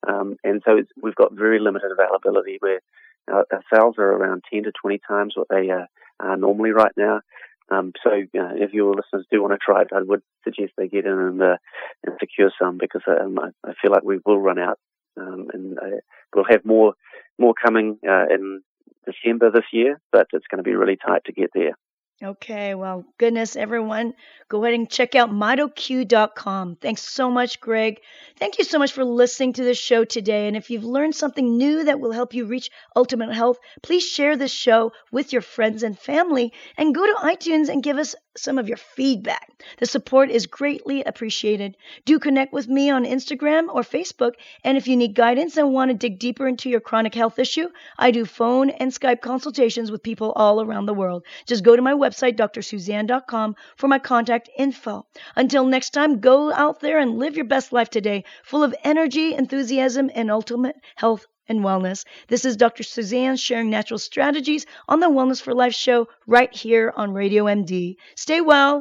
um, 0.06 0.36
and 0.44 0.62
so 0.64 0.80
we've 1.02 1.14
got 1.14 1.32
very 1.32 1.58
limited 1.58 1.90
availability. 1.90 2.58
Where 2.60 2.80
our, 3.28 3.46
our, 3.52 3.62
sales 3.72 3.96
are 3.98 4.12
around 4.12 4.44
10 4.52 4.64
to 4.64 4.72
20 4.72 5.00
times 5.06 5.34
what 5.36 5.48
they 5.48 5.70
are, 5.70 5.88
are 6.20 6.36
normally 6.36 6.70
right 6.70 6.92
now. 6.96 7.20
Um, 7.72 7.92
so 8.02 8.10
if 8.34 8.72
your 8.72 8.94
listeners 8.94 9.26
do 9.30 9.42
want 9.42 9.52
to 9.52 9.58
try 9.58 9.82
it, 9.82 9.88
I 9.94 10.02
would 10.02 10.22
suggest 10.44 10.72
they 10.76 10.88
get 10.88 11.06
in 11.06 11.18
and, 11.18 11.42
uh, 11.42 11.56
and 12.04 12.16
secure 12.20 12.50
some 12.60 12.78
because 12.78 13.02
I, 13.06 13.24
I, 13.64 13.72
feel 13.80 13.90
like 13.90 14.02
we 14.02 14.18
will 14.24 14.38
run 14.38 14.58
out, 14.58 14.78
and 15.16 15.78
uh, 15.78 16.00
we'll 16.34 16.44
have 16.50 16.64
more 16.64 16.94
more 17.38 17.54
coming 17.54 17.98
uh, 18.06 18.26
in 18.30 18.62
December 19.06 19.50
this 19.50 19.64
year, 19.72 20.00
but 20.10 20.26
it's 20.32 20.46
going 20.50 20.62
to 20.62 20.68
be 20.68 20.74
really 20.74 20.96
tight 20.96 21.22
to 21.26 21.32
get 21.32 21.50
there. 21.54 21.76
Okay, 22.22 22.76
well, 22.76 23.04
goodness, 23.18 23.56
everyone, 23.56 24.14
go 24.48 24.62
ahead 24.62 24.74
and 24.74 24.88
check 24.88 25.16
out 25.16 25.30
mitoq.com. 25.30 26.76
Thanks 26.76 27.02
so 27.02 27.30
much, 27.32 27.60
Greg. 27.60 28.00
Thank 28.38 28.58
you 28.58 28.64
so 28.64 28.78
much 28.78 28.92
for 28.92 29.04
listening 29.04 29.54
to 29.54 29.64
this 29.64 29.78
show 29.78 30.04
today. 30.04 30.46
And 30.46 30.56
if 30.56 30.70
you've 30.70 30.84
learned 30.84 31.16
something 31.16 31.56
new 31.56 31.82
that 31.84 31.98
will 31.98 32.12
help 32.12 32.32
you 32.32 32.44
reach 32.44 32.70
ultimate 32.94 33.34
health, 33.34 33.58
please 33.82 34.04
share 34.04 34.36
this 34.36 34.52
show 34.52 34.92
with 35.10 35.32
your 35.32 35.42
friends 35.42 35.82
and 35.82 35.98
family 35.98 36.52
and 36.78 36.94
go 36.94 37.04
to 37.04 37.26
iTunes 37.26 37.68
and 37.68 37.82
give 37.82 37.98
us 37.98 38.14
some 38.36 38.58
of 38.58 38.68
your 38.68 38.76
feedback. 38.76 39.50
The 39.78 39.86
support 39.86 40.30
is 40.30 40.46
greatly 40.46 41.02
appreciated. 41.04 41.76
Do 42.04 42.18
connect 42.18 42.52
with 42.52 42.68
me 42.68 42.90
on 42.90 43.04
Instagram 43.04 43.68
or 43.72 43.82
Facebook. 43.82 44.32
And 44.64 44.76
if 44.76 44.88
you 44.88 44.96
need 44.96 45.14
guidance 45.14 45.56
and 45.56 45.72
want 45.72 45.90
to 45.90 45.96
dig 45.96 46.18
deeper 46.18 46.48
into 46.48 46.70
your 46.70 46.80
chronic 46.80 47.14
health 47.14 47.38
issue, 47.38 47.68
I 47.98 48.10
do 48.10 48.24
phone 48.24 48.70
and 48.70 48.90
Skype 48.90 49.20
consultations 49.20 49.90
with 49.90 50.02
people 50.02 50.32
all 50.32 50.60
around 50.62 50.86
the 50.86 50.94
world. 50.94 51.24
Just 51.46 51.64
go 51.64 51.76
to 51.76 51.82
my 51.82 51.94
website, 51.94 52.36
drsuzanne.com, 52.36 53.56
for 53.76 53.88
my 53.88 53.98
contact 53.98 54.48
info. 54.56 55.06
Until 55.36 55.66
next 55.66 55.90
time, 55.90 56.20
go 56.20 56.52
out 56.52 56.80
there 56.80 56.98
and 56.98 57.18
live 57.18 57.36
your 57.36 57.44
best 57.46 57.72
life 57.72 57.90
today, 57.90 58.24
full 58.44 58.62
of 58.62 58.74
energy, 58.84 59.34
enthusiasm, 59.34 60.10
and 60.14 60.30
ultimate 60.30 60.76
health 60.96 61.26
and 61.52 61.64
wellness. 61.64 62.04
This 62.28 62.44
is 62.46 62.56
Dr. 62.56 62.82
Susanne 62.82 63.36
sharing 63.36 63.68
natural 63.68 63.98
strategies 63.98 64.64
on 64.88 65.00
the 65.00 65.10
Wellness 65.10 65.40
for 65.42 65.54
Life 65.54 65.74
show 65.74 66.08
right 66.26 66.52
here 66.52 66.92
on 66.96 67.12
Radio 67.12 67.44
MD. 67.44 67.96
Stay 68.16 68.40
well. 68.40 68.80